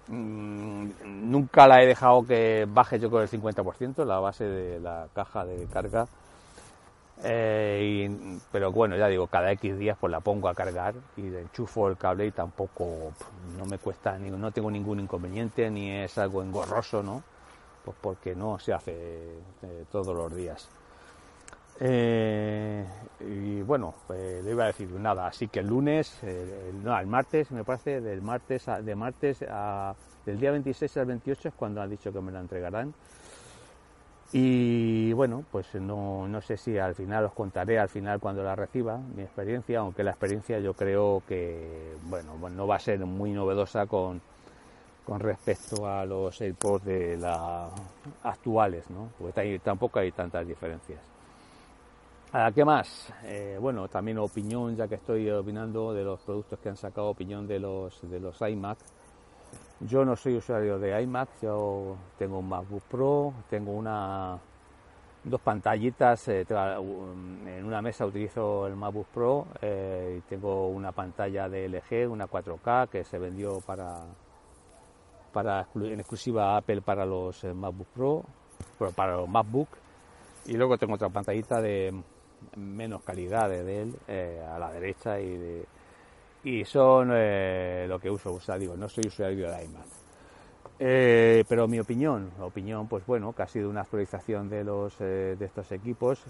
mm, 0.08 0.88
nunca 1.06 1.68
la 1.68 1.82
he 1.82 1.88
dejado 1.88 2.26
que 2.26 2.68
baje 2.70 3.00
yo 3.00 3.10
con 3.10 3.22
el 3.22 3.30
50%, 3.30 4.06
la 4.06 4.20
base 4.20 4.46
de 4.46 4.80
la 4.80 5.08
caja 5.14 5.46
de 5.46 5.66
carga 5.66 6.08
eh, 7.24 8.10
pero 8.52 8.72
bueno, 8.72 8.96
ya 8.96 9.08
digo, 9.08 9.28
cada 9.28 9.52
X 9.54 9.78
días 9.78 9.98
pues 10.00 10.12
la 10.12 10.20
pongo 10.20 10.50
a 10.50 10.54
cargar 10.54 10.94
y 11.16 11.26
enchufo 11.26 11.88
el 11.88 11.98
cable 11.98 12.28
y 12.28 12.32
tampoco 12.32 13.12
no 13.58 13.66
me 13.66 13.80
cuesta, 13.80 14.18
ni, 14.20 14.30
no 14.30 14.52
tengo 14.52 14.70
ningún 14.70 15.00
inconveniente 15.00 15.70
ni 15.72 15.90
es 15.90 16.18
algo 16.18 16.44
engorroso, 16.44 17.02
¿no? 17.02 17.24
Pues 17.84 17.98
porque 18.00 18.36
no 18.36 18.60
se 18.60 18.74
hace 18.74 19.40
eh, 19.64 19.86
todos 19.92 20.16
los 20.16 20.36
días. 20.36 20.68
Eh, 21.80 22.84
y 23.20 23.62
bueno, 23.62 23.94
pues 24.08 24.44
le 24.44 24.52
iba 24.52 24.64
a 24.64 24.68
decir 24.68 24.90
nada, 24.92 25.28
así 25.28 25.48
que 25.48 25.60
el 25.60 25.68
lunes, 25.68 26.20
no, 26.84 26.98
el 26.98 27.08
martes, 27.08 27.52
me 27.52 27.64
parece, 27.64 28.02
del 28.02 28.22
martes 28.22 28.66
de 28.84 28.96
martes 28.96 29.40
del 30.26 30.40
día 30.40 30.52
26 30.52 30.98
al 30.98 31.06
28 31.06 31.48
es 31.50 31.54
cuando 31.54 31.82
han 31.82 31.90
dicho 31.90 32.12
que 32.12 32.22
me 32.22 32.32
la 32.32 32.40
entregarán. 32.40 32.94
Y 34.34 35.14
bueno, 35.14 35.46
pues 35.52 35.74
no, 35.76 36.28
no, 36.28 36.42
sé 36.42 36.58
si 36.58 36.78
al 36.78 36.96
final 36.96 37.26
os 37.26 37.34
contaré 37.34 37.80
al 37.80 37.88
final 37.88 38.20
cuando 38.20 38.44
la 38.44 38.56
reciba 38.56 38.98
mi 38.98 39.24
experiencia, 39.24 39.80
aunque 39.80 40.04
la 40.04 40.12
experiencia 40.12 40.60
yo 40.60 40.74
creo 40.74 41.24
que 41.28 41.96
bueno, 42.04 42.38
no 42.50 42.68
va 42.68 42.76
a 42.76 42.80
ser 42.80 43.00
muy 43.00 43.32
novedosa 43.32 43.86
con, 43.86 44.22
con 45.06 45.22
respecto 45.22 45.88
a 45.88 46.06
los 46.06 46.42
AirPods 46.42 46.84
de 46.84 47.18
la 47.18 47.70
actuales, 48.24 48.90
¿no? 48.90 49.10
Porque 49.18 49.60
tampoco 49.64 50.00
hay 50.00 50.12
tantas 50.12 50.46
diferencias. 50.46 51.17
¿Qué 52.54 52.66
más? 52.66 53.14
Eh, 53.24 53.58
bueno, 53.60 53.88
también 53.88 54.18
opinión, 54.18 54.76
ya 54.76 54.88
que 54.88 54.96
estoy 54.96 55.30
opinando 55.32 55.94
de 55.94 56.04
los 56.04 56.20
productos 56.22 56.60
que 56.60 56.70
han 56.70 56.76
sacado, 56.76 57.08
opinión 57.08 57.48
de 57.48 57.60
los, 57.60 58.00
de 58.10 58.20
los 58.20 58.42
iMac 58.42 58.78
yo 59.82 60.04
no 60.04 60.16
soy 60.16 60.36
usuario 60.38 60.80
de 60.80 61.02
iMac, 61.04 61.30
yo 61.42 61.96
tengo 62.18 62.40
un 62.40 62.50
MacBook 62.50 62.82
Pro, 62.84 63.34
tengo 63.50 63.72
una 63.74 64.40
dos 65.24 65.42
pantallitas, 65.42 66.28
eh, 66.30 66.46
en 66.50 67.64
una 67.64 67.82
mesa 67.82 68.06
utilizo 68.06 68.66
el 68.66 68.76
MacBook 68.76 69.08
Pro 69.08 69.48
eh, 69.62 70.18
y 70.18 70.22
tengo 70.30 70.70
una 70.70 70.92
pantalla 70.92 71.48
de 71.48 71.68
LG, 71.68 72.10
una 72.10 72.28
4K 72.28 72.90
que 72.90 73.04
se 73.04 73.20
vendió 73.20 73.60
para, 73.62 74.00
para 75.32 75.68
en 75.76 76.00
exclusiva 76.00 76.58
Apple 76.58 76.82
para 76.82 77.06
los 77.06 77.44
MacBook 77.44 77.88
Pro, 77.90 78.24
para 78.96 79.18
los 79.18 79.30
MacBook 79.30 79.70
y 80.48 80.54
luego 80.54 80.78
tengo 80.78 80.96
otra 80.96 81.10
pantallita 81.10 81.62
de 81.62 81.94
menos 82.56 83.04
calidad 83.04 83.50
de 83.50 83.64
Dell 83.64 83.96
a 84.48 84.60
la 84.60 84.72
derecha 84.72 85.20
y 85.20 85.38
de 85.38 85.66
y 86.48 86.64
son 86.64 87.12
eh, 87.14 87.86
lo 87.90 88.00
que 88.00 88.10
uso, 88.10 88.34
o 88.34 88.58
digo, 88.58 88.78
no 88.78 88.88
soy 88.88 89.08
usuario 89.08 89.52
de 89.52 89.66
iMac. 89.66 89.86
Eh, 90.80 91.44
pero 91.48 91.68
mi 91.68 91.80
opinión, 91.80 92.32
opinión, 92.40 92.88
pues 92.88 93.06
bueno, 93.06 93.34
que 93.34 93.42
ha 93.42 93.48
sido 93.48 93.70
una 93.70 93.82
actualización 93.82 94.48
de 94.48 94.64
los 94.64 94.96
eh, 95.02 95.36
de 95.38 95.46
estos 95.46 95.72
equipos 95.72 96.24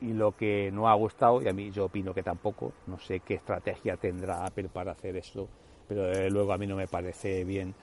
y 0.00 0.12
lo 0.12 0.36
que 0.36 0.70
no 0.72 0.88
ha 0.88 0.94
gustado, 0.94 1.42
y 1.42 1.48
a 1.48 1.52
mí 1.52 1.70
yo 1.70 1.86
opino 1.86 2.14
que 2.14 2.22
tampoco, 2.22 2.72
no 2.86 2.98
sé 2.98 3.20
qué 3.20 3.34
estrategia 3.34 3.96
tendrá 3.96 4.44
Apple 4.44 4.68
para 4.72 4.92
hacer 4.92 5.16
eso, 5.16 5.48
pero 5.88 6.30
luego 6.30 6.52
a 6.52 6.58
mí 6.58 6.66
no 6.66 6.76
me 6.76 6.86
parece 6.86 7.44
bien 7.44 7.74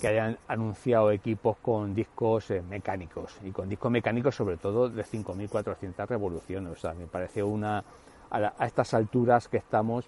que 0.00 0.08
hayan 0.08 0.38
anunciado 0.48 1.10
equipos 1.10 1.56
con 1.58 1.94
discos 1.94 2.52
mecánicos 2.68 3.36
y 3.44 3.50
con 3.50 3.68
discos 3.68 3.90
mecánicos 3.90 4.34
sobre 4.34 4.56
todo 4.56 4.88
de 4.88 5.04
5.400 5.04 6.06
revoluciones, 6.06 6.72
o 6.72 6.76
sea, 6.76 6.94
me 6.94 7.06
parece 7.06 7.42
una 7.42 7.84
a 8.30 8.66
estas 8.66 8.94
alturas 8.94 9.46
que 9.46 9.58
estamos 9.58 10.06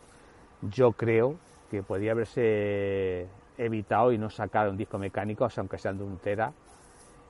yo 0.62 0.92
creo 0.92 1.36
que 1.70 1.82
podría 1.82 2.12
haberse 2.12 3.26
evitado 3.58 4.12
y 4.12 4.18
no 4.18 4.30
sacar 4.30 4.68
un 4.68 4.76
disco 4.76 4.98
mecánico, 4.98 5.48
aunque 5.56 5.78
sean 5.78 5.98
de 5.98 6.04
un 6.04 6.18
tera. 6.18 6.52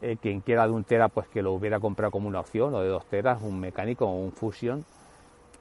Eh, 0.02 0.16
quien 0.20 0.40
quiera 0.40 0.66
de 0.66 0.72
un 0.72 0.84
tera, 0.84 1.08
pues 1.08 1.26
que 1.28 1.42
lo 1.42 1.52
hubiera 1.52 1.80
comprado 1.80 2.10
como 2.10 2.28
una 2.28 2.40
opción, 2.40 2.74
o 2.74 2.80
de 2.80 2.88
dos 2.88 3.06
teras, 3.06 3.40
un 3.42 3.58
mecánico 3.58 4.06
o 4.06 4.12
un 4.12 4.32
fusion. 4.32 4.84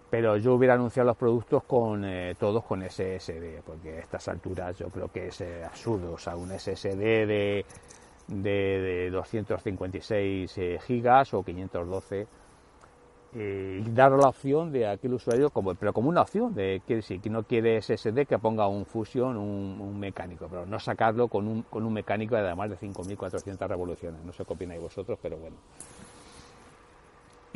Pero 0.10 0.38
yo 0.38 0.54
hubiera 0.54 0.76
anunciado 0.76 1.08
los 1.08 1.18
productos 1.18 1.64
con 1.64 2.06
eh, 2.06 2.36
todos 2.40 2.64
con 2.64 2.82
SSD, 2.82 3.62
porque 3.66 3.98
a 3.98 4.00
estas 4.00 4.28
alturas 4.28 4.78
yo 4.78 4.90
creo 4.90 5.10
que 5.12 5.28
es 5.28 5.42
eh, 5.42 5.64
absurdo. 5.66 6.14
O 6.14 6.18
sea, 6.18 6.36
un 6.36 6.50
SSD 6.52 7.26
de, 7.26 7.66
de, 8.28 8.52
de 8.52 9.10
256 9.12 10.60
gigas 10.86 11.34
o 11.34 11.44
512 11.44 12.28
eh, 13.38 13.84
y 13.86 13.90
dar 13.90 14.14
la 14.14 14.30
opción 14.30 14.72
de 14.72 14.88
aquel 14.88 15.14
usuario, 15.14 15.50
como, 15.50 15.76
pero 15.76 15.92
como 15.92 16.08
una 16.08 16.22
opción, 16.22 16.56
de 16.56 16.82
que 16.88 17.02
si 17.02 17.20
no 17.30 17.44
quiere 17.44 17.82
SSD 17.82 18.26
que 18.26 18.40
ponga 18.40 18.66
un 18.68 18.86
Fusion, 18.86 19.36
un, 19.36 20.00
mecánico, 20.00 20.48
pero 20.50 20.66
no 20.66 20.80
sacarlo 20.80 21.28
con 21.28 21.46
un, 21.46 21.64
con 21.64 21.86
un 21.86 21.92
mecánico 21.92 22.36
de 22.36 22.56
más 22.56 22.70
de 22.70 22.78
5.400 22.78 23.68
revoluciones. 23.68 24.24
No 24.24 24.32
sé 24.32 24.46
qué 24.46 24.54
opináis 24.54 24.82
vosotros, 24.82 25.20
pero 25.22 25.36
bueno. 25.36 25.58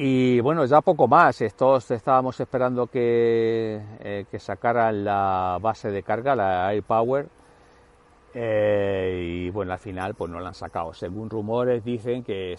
Y 0.02 0.40
bueno, 0.40 0.64
ya 0.64 0.80
poco 0.80 1.10
más. 1.10 1.42
Estos 1.42 1.92
estábamos 1.92 2.40
esperando 2.40 2.88
que, 2.88 3.82
eh, 4.00 4.26
que 4.32 4.40
sacaran 4.40 5.04
la 5.04 5.58
base 5.62 5.92
de 5.92 6.04
carga, 6.04 6.38
la 6.38 6.70
AirPower. 6.70 7.28
Eh, 8.34 9.22
y 9.26 9.50
bueno, 9.50 9.74
al 9.74 9.80
final 9.80 10.16
pues 10.16 10.32
no 10.32 10.40
la 10.40 10.48
han 10.48 10.54
sacado. 10.54 10.94
Según 10.94 11.30
rumores 11.30 11.84
dicen 11.84 12.24
que 12.24 12.56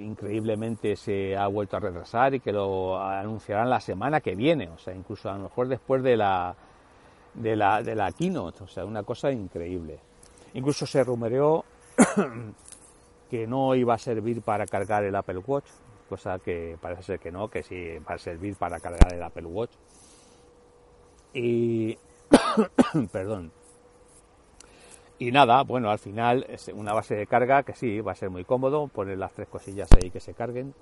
increíblemente 0.00 0.96
se 0.96 1.36
ha 1.36 1.46
vuelto 1.46 1.76
a 1.76 1.80
retrasar 1.80 2.32
y 2.36 2.40
que 2.40 2.52
lo 2.52 2.98
anunciarán 2.98 3.68
la 3.68 3.80
semana 3.80 4.22
que 4.22 4.34
viene. 4.34 4.70
O 4.70 4.78
sea, 4.78 4.94
incluso 4.94 5.28
a 5.28 5.34
lo 5.34 5.42
mejor 5.42 5.68
después 5.68 6.02
de 6.02 6.16
la, 6.16 6.54
de 7.34 7.54
la, 7.54 7.82
de 7.82 7.94
la 7.94 8.12
keynote. 8.12 8.64
O 8.64 8.66
sea, 8.66 8.86
una 8.86 9.02
cosa 9.02 9.30
increíble. 9.30 9.98
Incluso 10.54 10.86
se 10.86 11.04
rumoreó 11.04 11.66
que 13.30 13.46
no 13.46 13.74
iba 13.74 13.92
a 13.92 13.98
servir 13.98 14.40
para 14.40 14.64
cargar 14.64 15.04
el 15.04 15.14
Apple 15.14 15.42
Watch, 15.46 15.66
cosa 16.12 16.38
que 16.38 16.76
parece 16.78 17.02
ser 17.02 17.18
que 17.18 17.32
no, 17.32 17.48
que 17.48 17.62
sí 17.62 17.98
va 18.06 18.16
a 18.16 18.18
servir 18.18 18.54
para 18.56 18.78
cargar 18.80 19.14
el 19.14 19.22
Apple 19.22 19.46
Watch. 19.46 19.72
Y, 21.32 21.96
perdón. 23.12 23.50
Y 25.18 25.32
nada, 25.32 25.62
bueno, 25.62 25.90
al 25.90 25.98
final 25.98 26.44
es 26.50 26.68
una 26.68 26.92
base 26.92 27.14
de 27.14 27.26
carga 27.26 27.62
que 27.62 27.72
sí, 27.74 28.02
va 28.02 28.12
a 28.12 28.14
ser 28.14 28.28
muy 28.28 28.44
cómodo, 28.44 28.88
poner 28.88 29.16
las 29.16 29.32
tres 29.32 29.48
cosillas 29.48 29.88
ahí 29.92 30.10
que 30.10 30.20
se 30.20 30.34
carguen. 30.34 30.74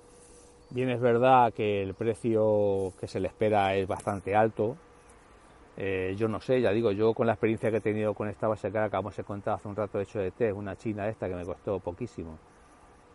Bien 0.69 0.89
es 0.89 0.99
verdad 0.99 1.53
que 1.53 1.81
el 1.81 1.93
precio 1.93 2.91
que 2.99 3.07
se 3.07 3.21
le 3.21 3.29
espera 3.29 3.73
es 3.75 3.87
bastante 3.87 4.35
alto, 4.35 4.75
eh, 5.77 6.13
yo 6.17 6.27
no 6.27 6.41
sé, 6.41 6.59
ya 6.59 6.71
digo, 6.71 6.91
yo 6.91 7.13
con 7.13 7.25
la 7.25 7.33
experiencia 7.33 7.71
que 7.71 7.77
he 7.77 7.81
tenido 7.81 8.13
con 8.13 8.27
esta 8.27 8.49
base 8.49 8.67
de 8.67 8.73
carga 8.73 9.01
que 9.01 9.15
de 9.15 9.23
contar 9.23 9.53
hace 9.53 9.67
un 9.69 9.77
rato 9.77 10.01
hecho 10.01 10.19
de 10.19 10.31
test, 10.31 10.57
una 10.57 10.75
china 10.75 11.07
esta 11.07 11.29
que 11.29 11.35
me 11.35 11.45
costó 11.45 11.79
poquísimo, 11.79 12.37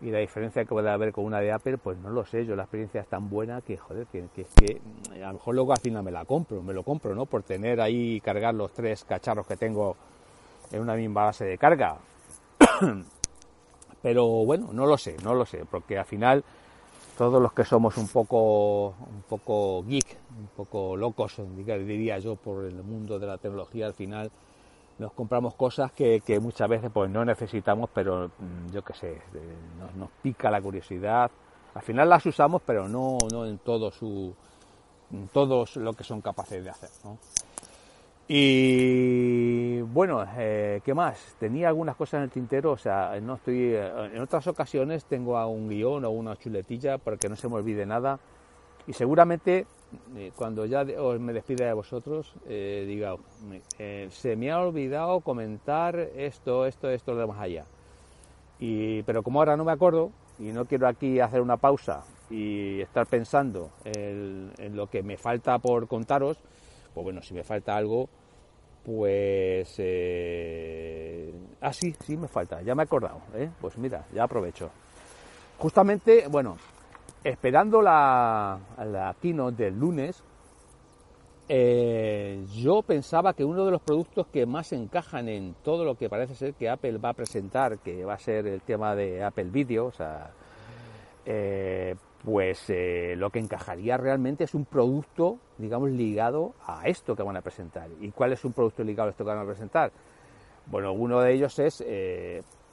y 0.01 0.11
la 0.11 0.19
diferencia 0.19 0.63
que 0.63 0.69
puede 0.69 0.91
haber 0.91 1.13
con 1.13 1.25
una 1.25 1.41
de 1.41 1.53
Apple, 1.53 1.79
pues 1.79 1.99
no 1.99 2.11
lo 2.11 2.25
sé, 2.25 2.45
yo 2.45 2.55
la 2.55 2.65
experiencia 2.65 3.01
es 3.01 3.07
tan 3.09 3.31
buena 3.31 3.63
que, 3.63 3.77
joder, 3.77 4.07
que, 4.07 4.25
que, 4.35 4.45
que 4.45 4.81
a 5.23 5.29
lo 5.29 5.35
mejor 5.35 5.55
luego 5.55 5.73
al 5.73 5.81
final 5.81 6.03
me 6.03 6.11
la 6.11 6.25
compro, 6.25 6.63
me 6.63 6.75
lo 6.75 6.83
compro, 6.83 7.15
¿no? 7.15 7.27
Por 7.27 7.43
tener 7.43 7.81
ahí 7.81 8.21
cargar 8.21 8.55
los 8.55 8.73
tres 8.73 9.05
cacharros 9.05 9.47
que 9.47 9.57
tengo 9.57 9.97
en 10.71 10.81
una 10.81 10.95
misma 10.95 11.25
base 11.25 11.45
de 11.45 11.57
carga. 11.57 11.97
Pero 14.03 14.27
bueno, 14.27 14.69
no 14.73 14.87
lo 14.87 14.99
sé, 14.99 15.17
no 15.25 15.35
lo 15.35 15.47
sé, 15.47 15.65
porque 15.71 15.99
al 15.99 16.05
final 16.05 16.45
todos 17.17 17.41
los 17.41 17.53
que 17.53 17.65
somos 17.65 17.97
un 17.97 18.09
poco, 18.09 18.89
un 18.89 19.23
poco 19.29 19.83
geek, 19.85 20.17
un 20.39 20.49
poco 20.49 20.97
locos, 20.97 21.41
diría 21.57 22.19
yo, 22.19 22.37
por 22.37 22.65
el 22.65 22.83
mundo 22.83 23.19
de 23.19 23.27
la 23.27 23.39
tecnología, 23.39 23.87
al 23.87 23.95
final 23.95 24.31
nos 24.99 25.13
compramos 25.13 25.55
cosas 25.55 25.93
que, 25.93 26.21
muchas 26.41 26.69
veces 26.69 26.91
pues 26.93 27.11
no 27.11 27.25
necesitamos, 27.25 27.91
pero 27.93 28.29
mm, 28.29 28.73
yo 28.73 28.83
qué 28.83 28.95
sé, 28.95 29.23
nos, 29.97 30.09
pica 30.23 30.51
la 30.51 30.61
curiosidad. 30.61 31.31
Al 31.75 31.83
final 31.83 32.09
las 32.09 32.25
usamos, 32.25 32.63
pero 32.65 32.89
no, 32.89 33.19
no 33.31 33.45
en 33.45 33.59
todo 33.59 33.91
su, 33.91 34.35
en 35.11 35.29
lo 35.85 35.93
que 35.93 36.05
son 36.05 36.21
capaces 36.23 36.65
de 36.65 36.71
hacer. 36.71 36.91
¿no? 37.05 37.19
Y 38.29 39.83
bueno, 39.83 40.25
eh, 40.37 40.81
¿qué 40.85 40.95
más? 40.95 41.37
Tenía 41.39 41.69
algunas 41.69 41.95
cosas 41.95 42.19
en 42.19 42.25
el 42.25 42.31
tintero, 42.31 42.73
o 42.73 42.77
sea, 42.77 43.19
no 43.21 43.35
estoy. 43.35 43.75
Eh, 43.75 44.11
en 44.15 44.21
otras 44.21 44.47
ocasiones 44.49 45.05
tengo 45.05 45.47
un 45.47 45.69
guion 45.69 46.05
o 46.05 46.11
una 46.11 46.37
chuletilla 46.37 46.99
para 46.99 47.17
que 47.19 47.29
no 47.29 47.37
se 47.37 47.49
me 47.49 47.55
olvide 47.55 47.87
nada. 47.87 48.19
Y 48.89 48.95
seguramente 48.95 49.67
eh, 50.17 50.33
cuando 50.37 50.67
ya 50.67 50.85
me 50.85 51.33
despida 51.33 51.67
de 51.67 51.73
vosotros, 51.73 52.35
diga, 52.47 53.17
se 54.11 54.37
me 54.37 54.51
ha 54.51 54.61
olvidado 54.61 55.21
comentar 55.21 55.97
esto, 55.97 56.67
esto, 56.67 56.91
esto, 56.91 57.15
de 57.15 57.27
más 57.27 57.41
allá. 57.41 57.65
Y, 58.59 59.03
pero 59.03 59.23
como 59.23 59.41
ahora 59.41 59.57
no 59.57 59.65
me 59.65 59.73
acuerdo 59.73 60.11
y 60.39 60.53
no 60.53 60.65
quiero 60.65 60.89
aquí 60.89 61.21
hacer 61.21 61.41
una 61.41 61.57
pausa 61.57 62.03
y 62.31 62.81
estar 62.81 63.07
pensando 63.07 63.71
en 63.85 64.75
lo 64.75 64.89
que 64.89 65.03
me 65.03 65.17
falta 65.17 65.59
por 65.59 65.87
contaros, 65.87 66.39
pues 66.95 67.05
bueno, 67.05 67.21
si 67.23 67.35
me 67.35 67.45
falta 67.45 67.77
algo, 67.77 68.09
pues... 68.87 69.75
Eh... 69.79 71.33
Ah, 71.61 71.73
sí, 71.73 71.93
sí 72.05 72.17
me 72.17 72.29
falta, 72.29 72.63
ya 72.63 72.75
me 72.75 72.83
he 72.83 72.85
acordado, 72.85 73.21
¿eh? 73.35 73.51
Pues 73.61 73.77
mira, 73.77 74.07
ya 74.15 74.25
aprovecho. 74.25 74.71
Justamente, 75.59 76.27
bueno, 76.29 76.57
esperando 77.27 77.83
la, 77.83 78.61
la 78.79 79.17
keynote 79.21 79.65
del 79.65 79.77
lunes, 79.77 80.23
eh, 81.49 82.45
yo 82.55 82.83
pensaba 82.83 83.35
que 83.35 83.45
uno 83.45 83.65
de 83.65 83.73
los 83.73 83.83
productos 83.83 84.29
que 84.29 84.47
más 84.47 84.73
encajan 84.73 85.29
en 85.29 85.57
todo 85.65 85.85
lo 85.85 85.97
que 85.97 86.09
parece 86.09 86.37
ser 86.37 86.55
que 86.55 86.69
Apple 86.71 86.99
va 86.99 87.11
a 87.11 87.15
presentar, 87.15 87.79
que 87.79 88.05
va 88.05 88.15
a 88.15 88.19
ser 88.19 88.47
el 88.47 88.61
tema 88.63 88.95
de 88.95 89.25
Apple 89.25 89.51
Video, 89.51 89.87
o 89.87 89.93
sea, 89.93 90.31
eh, 91.25 91.97
pues 92.25 92.71
eh, 92.71 93.15
lo 93.17 93.31
que 93.31 93.41
encajaría 93.41 93.97
realmente 93.97 94.45
es 94.45 94.55
un 94.55 94.65
producto, 94.65 95.39
digamos, 95.59 95.91
ligado 95.91 96.55
a 96.65 96.87
esto 96.87 97.17
que 97.17 97.25
van 97.25 97.37
a 97.37 97.43
presentar. 97.43 97.89
¿Y 98.01 98.13
cuál 98.13 98.35
es 98.35 98.45
un 98.45 98.53
producto 98.53 98.85
ligado 98.85 99.09
a 99.09 99.11
esto 99.11 99.25
que 99.25 99.31
van 99.31 99.43
a 99.43 99.47
presentar? 99.47 99.91
Bueno, 100.67 100.93
uno 100.93 101.21
de 101.21 101.33
ellos 101.33 101.59
es, 101.59 101.85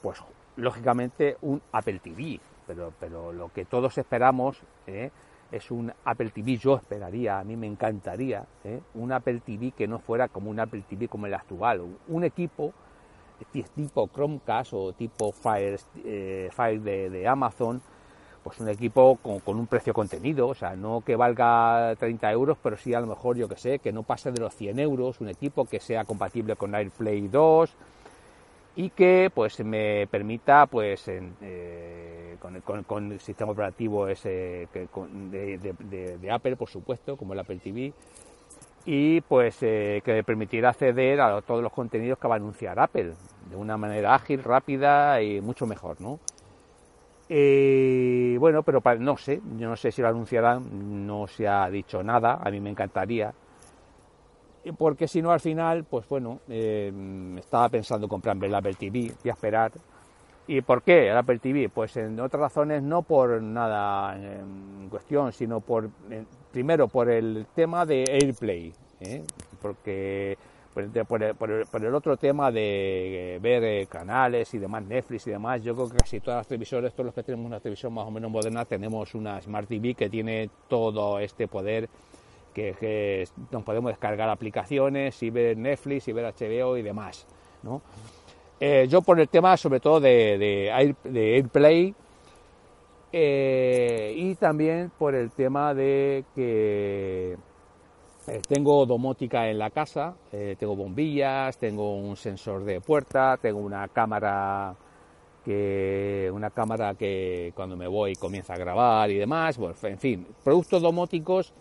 pues, 0.00 0.22
lógicamente, 0.56 1.36
un 1.42 1.60
Apple 1.72 2.00
TV, 2.00 2.40
pero, 2.66 2.92
pero 2.98 3.32
lo 3.32 3.52
que 3.52 3.64
todos 3.64 3.98
esperamos 3.98 4.60
eh, 4.86 5.10
es 5.52 5.70
un 5.70 5.92
Apple 6.04 6.30
TV, 6.30 6.56
yo 6.56 6.76
esperaría, 6.76 7.38
a 7.38 7.44
mí 7.44 7.56
me 7.56 7.66
encantaría, 7.66 8.44
un 8.94 9.12
Apple 9.12 9.40
TV 9.44 9.70
que 9.72 9.86
no 9.86 9.98
fuera 9.98 10.28
como 10.28 10.50
un 10.50 10.58
Apple 10.58 10.82
TV 10.88 11.06
como 11.06 11.26
el 11.26 11.34
actual, 11.34 11.82
un 12.08 12.24
equipo 12.24 12.72
tipo 13.74 14.08
Chromecast 14.12 14.72
o 14.72 14.92
tipo 14.94 15.30
Fire, 15.30 15.78
Fire 16.50 16.80
de 16.80 17.28
Amazon, 17.28 17.82
pues 18.44 18.60
un 18.60 18.68
equipo 18.68 19.16
con, 19.16 19.58
un 19.58 19.66
precio 19.66 19.94
contenido, 19.94 20.48
o 20.48 20.54
sea, 20.54 20.76
no 20.76 21.00
que 21.00 21.16
valga 21.16 21.96
30 21.98 22.30
euros, 22.30 22.58
pero 22.62 22.76
sí 22.76 22.92
a 22.92 23.00
lo 23.00 23.06
mejor, 23.06 23.38
yo 23.38 23.48
que 23.48 23.56
sé, 23.56 23.78
que 23.78 23.90
no 23.90 24.02
pase 24.02 24.30
de 24.30 24.40
los 24.40 24.54
100 24.54 24.78
euros, 24.78 25.20
un 25.22 25.30
equipo 25.30 25.64
que 25.64 25.80
sea 25.80 26.04
compatible 26.04 26.54
con 26.54 26.74
AirPlay 26.74 27.28
2 27.28 27.74
y 28.76 28.90
que 28.90 29.30
pues 29.34 29.58
me 29.64 30.06
permita, 30.08 30.66
pues, 30.66 31.08
eh, 31.08 31.22
con, 32.86 33.12
el 33.12 33.20
sistema 33.20 33.52
operativo 33.52 34.08
ese 34.08 34.68
de, 34.72 36.30
Apple, 36.30 36.56
por 36.56 36.68
supuesto, 36.68 37.16
como 37.16 37.32
el 37.32 37.40
Apple 37.40 37.58
TV, 37.62 37.92
y 38.86 39.20
pues 39.22 39.62
eh, 39.62 40.02
que 40.04 40.12
me 40.12 40.24
permitiera 40.24 40.70
acceder 40.70 41.20
a 41.20 41.40
todos 41.42 41.62
los 41.62 41.72
contenidos 41.72 42.18
que 42.18 42.28
va 42.28 42.34
a 42.34 42.36
anunciar 42.36 42.78
Apple 42.78 43.14
de 43.48 43.56
una 43.56 43.76
manera 43.76 44.14
ágil, 44.14 44.42
rápida 44.42 45.22
y 45.22 45.40
mucho 45.40 45.66
mejor, 45.66 46.00
¿no? 46.00 46.18
Eh, 47.28 48.36
bueno, 48.38 48.62
pero 48.62 48.82
no 48.98 49.16
sé, 49.16 49.40
yo 49.56 49.68
no 49.68 49.76
sé 49.76 49.90
si 49.90 50.02
lo 50.02 50.08
anunciarán, 50.08 51.06
no 51.06 51.26
se 51.26 51.48
ha 51.48 51.70
dicho 51.70 52.02
nada, 52.02 52.38
a 52.42 52.50
mí 52.50 52.60
me 52.60 52.70
encantaría. 52.70 53.32
Porque 54.78 55.08
si 55.08 55.20
no, 55.20 55.30
al 55.30 55.40
final, 55.40 55.84
pues 55.84 56.08
bueno, 56.08 56.40
eh, 56.48 56.90
estaba 57.38 57.68
pensando 57.68 58.08
comprarme 58.08 58.46
el 58.46 58.54
Apple 58.54 58.74
TV 58.74 59.12
y 59.22 59.28
a 59.28 59.32
esperar. 59.32 59.72
¿Y 60.46 60.60
por 60.60 60.82
qué 60.82 61.08
el 61.08 61.16
Apple 61.16 61.38
TV? 61.38 61.70
Pues 61.70 61.96
en 61.96 62.20
otras 62.20 62.40
razones 62.40 62.82
no 62.82 63.02
por 63.02 63.42
nada 63.42 64.14
en 64.16 64.88
cuestión, 64.90 65.32
sino 65.32 65.60
por, 65.60 65.88
eh, 66.10 66.24
primero 66.52 66.88
por 66.88 67.08
el 67.08 67.46
tema 67.54 67.86
de 67.86 68.04
AirPlay, 68.06 68.72
¿eh? 69.00 69.22
porque 69.62 70.36
por, 70.74 71.22
el, 71.82 71.94
otro 71.94 72.16
tema 72.16 72.50
de 72.50 73.38
ver 73.40 73.64
eh, 73.64 73.86
canales 73.86 74.52
y 74.52 74.58
demás, 74.58 74.82
Netflix 74.84 75.26
y 75.28 75.30
demás, 75.30 75.62
yo 75.62 75.74
creo 75.74 75.88
que 75.88 75.96
casi 75.96 76.20
todas 76.20 76.40
las 76.40 76.48
televisores, 76.48 76.92
todos 76.92 77.06
los 77.06 77.14
que 77.14 77.22
tenemos 77.22 77.46
una 77.46 77.60
televisión 77.60 77.94
más 77.94 78.06
o 78.06 78.10
menos 78.10 78.30
moderna, 78.30 78.64
tenemos 78.64 79.14
una 79.14 79.40
Smart 79.40 79.68
TV 79.68 79.94
que 79.94 80.10
tiene 80.10 80.50
todo 80.68 81.20
este 81.20 81.48
poder 81.48 81.88
que, 82.52 83.26
nos 83.50 83.62
podemos 83.62 83.90
descargar 83.92 84.28
aplicaciones 84.28 85.22
y 85.22 85.30
ver 85.30 85.56
Netflix 85.56 86.08
y 86.08 86.12
ver 86.12 86.32
HBO 86.34 86.76
y 86.76 86.82
demás, 86.82 87.26
¿no? 87.62 87.80
Eh, 88.60 88.86
yo 88.88 89.02
por 89.02 89.18
el 89.18 89.28
tema 89.28 89.56
sobre 89.56 89.80
todo 89.80 90.00
de, 90.00 90.70
AirPlay 90.72 91.94
eh, 93.12 94.14
y 94.16 94.34
también 94.36 94.92
por 94.96 95.14
el 95.14 95.32
tema 95.32 95.74
de 95.74 96.24
que 96.34 97.36
eh, 98.26 98.42
tengo 98.48 98.86
domótica 98.86 99.50
en 99.50 99.58
la 99.58 99.70
casa, 99.70 100.14
tengo 100.58 100.76
bombillas, 100.76 101.58
tengo 101.58 101.96
un 101.96 102.16
sensor 102.16 102.64
de 102.64 102.80
puerta, 102.80 103.36
tengo 103.40 103.58
una 103.58 103.88
cámara 103.88 104.74
que 105.44 106.30
una 106.32 106.48
cámara 106.50 106.94
que 106.94 107.52
cuando 107.54 107.76
me 107.76 107.86
voy 107.86 108.14
comienza 108.14 108.54
a 108.54 108.56
grabar 108.56 109.10
y 109.10 109.18
demás, 109.18 109.58
bueno, 109.58 109.74
en 109.82 109.98
fin, 109.98 110.26
productos 110.42 110.80
domóticos 110.80 111.52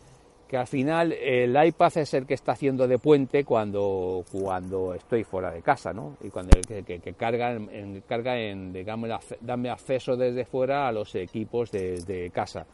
que 0.53 0.57
al 0.57 0.67
final 0.67 1.13
el 1.13 1.65
iPad 1.65 1.97
es 1.97 2.13
el 2.13 2.27
que 2.27 2.35
está 2.35 2.51
haciendo 2.51 2.87
de 2.87 2.99
puente 2.99 3.43
cuando, 3.43 4.23
cuando 4.31 4.93
estoy 4.93 5.23
fuera 5.23 5.49
de 5.49 5.63
casa, 5.63 5.93
¿no? 5.93 6.17
Y 6.21 6.29
cuando 6.29 6.55
que, 6.61 6.83
que, 6.83 7.13
carga, 7.13 7.53
en, 7.53 8.03
carga 8.07 8.35
digamos, 8.35 9.09
dame 9.41 9.71
acceso 9.71 10.15
desde 10.15 10.45
fuera 10.45 10.87
a 10.87 10.91
los 10.91 11.15
equipos 11.15 11.71
de 11.71 12.29
casa. 12.31 12.67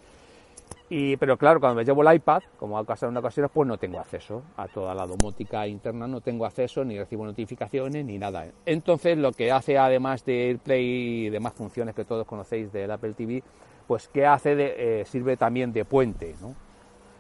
Y, 0.89 1.15
pero 1.15 1.37
claro, 1.37 1.61
cuando 1.61 1.77
me 1.77 1.85
llevo 1.85 2.03
el 2.03 2.17
iPad, 2.17 2.41
como 2.57 2.77
ha 2.77 2.83
pasado 2.83 3.13
en 3.13 3.17
ocasiones, 3.17 3.49
pues 3.53 3.65
no 3.65 3.77
tengo 3.77 3.97
acceso 3.97 4.43
a 4.57 4.67
toda 4.67 4.93
la 4.93 5.07
domótica 5.07 5.65
interna, 5.65 6.05
no 6.05 6.19
tengo 6.19 6.45
acceso, 6.45 6.83
ni 6.83 6.99
recibo 6.99 7.23
notificaciones, 7.23 8.03
ni 8.03 8.17
nada. 8.17 8.45
Entonces, 8.65 9.17
lo 9.17 9.31
que 9.31 9.53
hace, 9.53 9.77
además 9.77 10.25
de 10.25 10.47
AirPlay 10.47 10.83
y 11.27 11.29
demás 11.29 11.53
funciones 11.53 11.95
que 11.95 12.03
todos 12.03 12.27
conocéis 12.27 12.73
del 12.73 12.91
Apple 12.91 13.13
TV, 13.13 13.41
pues 13.87 14.09
que 14.09 14.25
hace 14.25 14.57
de, 14.57 14.99
eh, 14.99 15.05
sirve 15.05 15.37
también 15.37 15.71
de 15.71 15.85
puente, 15.85 16.35
¿no? 16.41 16.67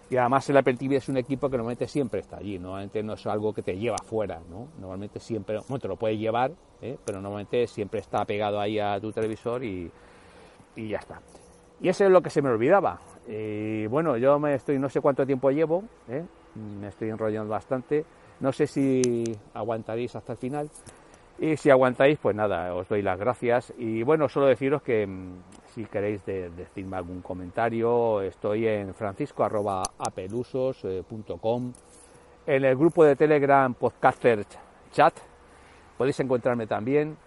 Y 0.09 0.17
además 0.17 0.49
el 0.49 0.63
TV 0.63 0.95
es 0.95 1.07
un 1.07 1.17
equipo 1.17 1.49
que 1.49 1.57
normalmente 1.57 1.87
siempre 1.87 2.21
está 2.21 2.37
allí, 2.37 2.57
normalmente 2.57 3.03
no 3.03 3.13
es 3.13 3.25
algo 3.27 3.53
que 3.53 3.61
te 3.61 3.77
lleva 3.77 3.97
fuera, 3.97 4.39
¿no? 4.49 4.69
Normalmente 4.79 5.19
siempre, 5.19 5.59
bueno, 5.67 5.79
te 5.79 5.87
lo 5.87 5.97
puedes 5.97 6.17
llevar, 6.17 6.51
¿eh? 6.81 6.97
pero 7.05 7.21
normalmente 7.21 7.67
siempre 7.67 7.99
está 7.99 8.25
pegado 8.25 8.59
ahí 8.59 8.79
a 8.79 8.99
tu 8.99 9.11
televisor 9.11 9.63
y, 9.63 9.91
y 10.75 10.87
ya 10.87 10.97
está. 10.97 11.21
Y 11.81 11.89
eso 11.89 12.05
es 12.05 12.11
lo 12.11 12.21
que 12.21 12.31
se 12.31 12.41
me 12.41 12.49
olvidaba. 12.49 12.99
Y 13.27 13.85
bueno, 13.85 14.17
yo 14.17 14.39
me 14.39 14.55
estoy, 14.55 14.79
no 14.79 14.89
sé 14.89 14.99
cuánto 14.99 15.25
tiempo 15.25 15.51
llevo, 15.51 15.83
¿eh? 16.09 16.23
me 16.55 16.87
estoy 16.87 17.09
enrollando 17.09 17.51
bastante. 17.51 18.03
No 18.39 18.51
sé 18.51 18.67
si 18.67 19.23
aguantaréis 19.53 20.15
hasta 20.15 20.33
el 20.33 20.37
final. 20.37 20.69
Y 21.37 21.55
si 21.55 21.69
aguantáis, 21.69 22.17
pues 22.19 22.35
nada, 22.35 22.73
os 22.73 22.87
doy 22.87 23.01
las 23.01 23.19
gracias. 23.19 23.73
Y 23.77 24.03
bueno, 24.03 24.27
solo 24.27 24.47
deciros 24.47 24.81
que 24.81 25.07
si 25.73 25.85
queréis 25.85 26.23
decirme 26.25 26.97
algún 26.97 27.21
comentario, 27.21 28.21
estoy 28.21 28.67
en 28.67 28.93
francisco.apelusos.com, 28.93 31.73
en 32.47 32.65
el 32.65 32.75
grupo 32.75 33.03
de 33.03 33.15
Telegram 33.15 33.71
Podcaster 33.73 34.45
Chat, 34.91 35.13
podéis 35.97 36.19
encontrarme 36.19 36.67
también. 36.67 37.17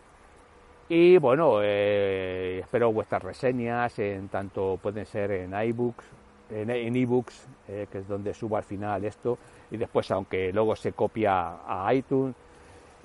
Y 0.89 1.17
bueno, 1.19 1.61
eh, 1.63 2.61
espero 2.63 2.93
vuestras 2.93 3.23
reseñas, 3.23 3.99
en 3.99 4.29
tanto 4.29 4.79
pueden 4.83 5.07
ser 5.07 5.31
en 5.31 5.55
iBooks, 5.55 6.05
en 6.51 6.97
ebooks, 6.97 7.47
eh, 7.69 7.87
que 7.91 7.99
es 7.99 8.09
donde 8.09 8.35
subo 8.35 8.57
al 8.57 8.65
final 8.65 9.05
esto, 9.05 9.39
y 9.71 9.77
después, 9.77 10.11
aunque 10.11 10.53
luego 10.53 10.77
se 10.77 10.93
copia 10.93 11.59
a 11.67 11.95
iTunes. 11.95 12.35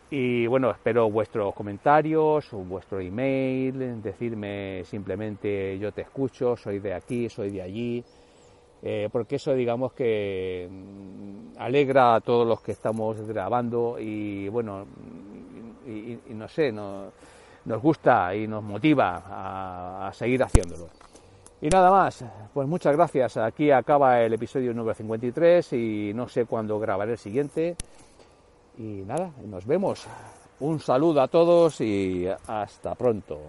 Y 0.10 0.48
bueno, 0.48 0.72
espero 0.72 1.10
vuestros 1.10 1.54
comentarios, 1.54 2.48
vuestro 2.52 3.02
email, 3.02 4.02
decirme 4.02 4.84
simplemente 4.86 5.78
yo 5.80 5.92
te 5.92 6.02
escucho, 6.02 6.56
soy 6.56 6.80
de 6.80 6.94
aquí, 6.94 7.28
soy 7.28 7.50
de 7.50 7.62
allí, 7.62 8.04
eh, 8.82 9.10
porque 9.12 9.36
eso 9.36 9.54
digamos 9.54 9.92
que 9.92 10.70
mm, 10.72 11.60
alegra 11.60 12.16
a 12.16 12.22
todos 12.22 12.48
los 12.48 12.62
que 12.62 12.72
estamos 12.72 13.20
grabando 13.28 13.98
y 14.00 14.48
bueno, 14.48 14.86
y, 15.86 16.20
no 16.34 16.48
sé, 16.48 16.72
no, 16.72 17.12
nos 17.66 17.82
gusta 17.82 18.34
y 18.34 18.48
nos 18.48 18.64
motiva 18.64 19.24
a, 20.08 20.14
seguir 20.14 20.42
haciéndolo. 20.42 20.88
Y 21.60 21.68
nada 21.68 21.92
más, 21.92 22.24
pues 22.54 22.68
muchas 22.68 22.96
gracias. 22.96 23.36
Aquí 23.36 23.72
acaba 23.72 24.22
el 24.22 24.34
episodio 24.34 24.74
número 24.74 24.94
53 24.94 25.74
y 25.74 26.12
no 26.14 26.30
sé 26.30 26.46
cuándo 26.46 26.80
grabaré 26.80 27.14
el 27.14 27.18
siguiente. 27.18 27.76
Y 28.78 29.04
nada, 29.06 29.32
nos 29.44 29.66
vemos. 29.66 30.06
Un 30.60 30.80
saludo 30.80 31.22
a 31.22 31.28
todos 31.28 31.82
y 31.82 32.28
hasta 32.48 32.96
pronto. 32.96 33.40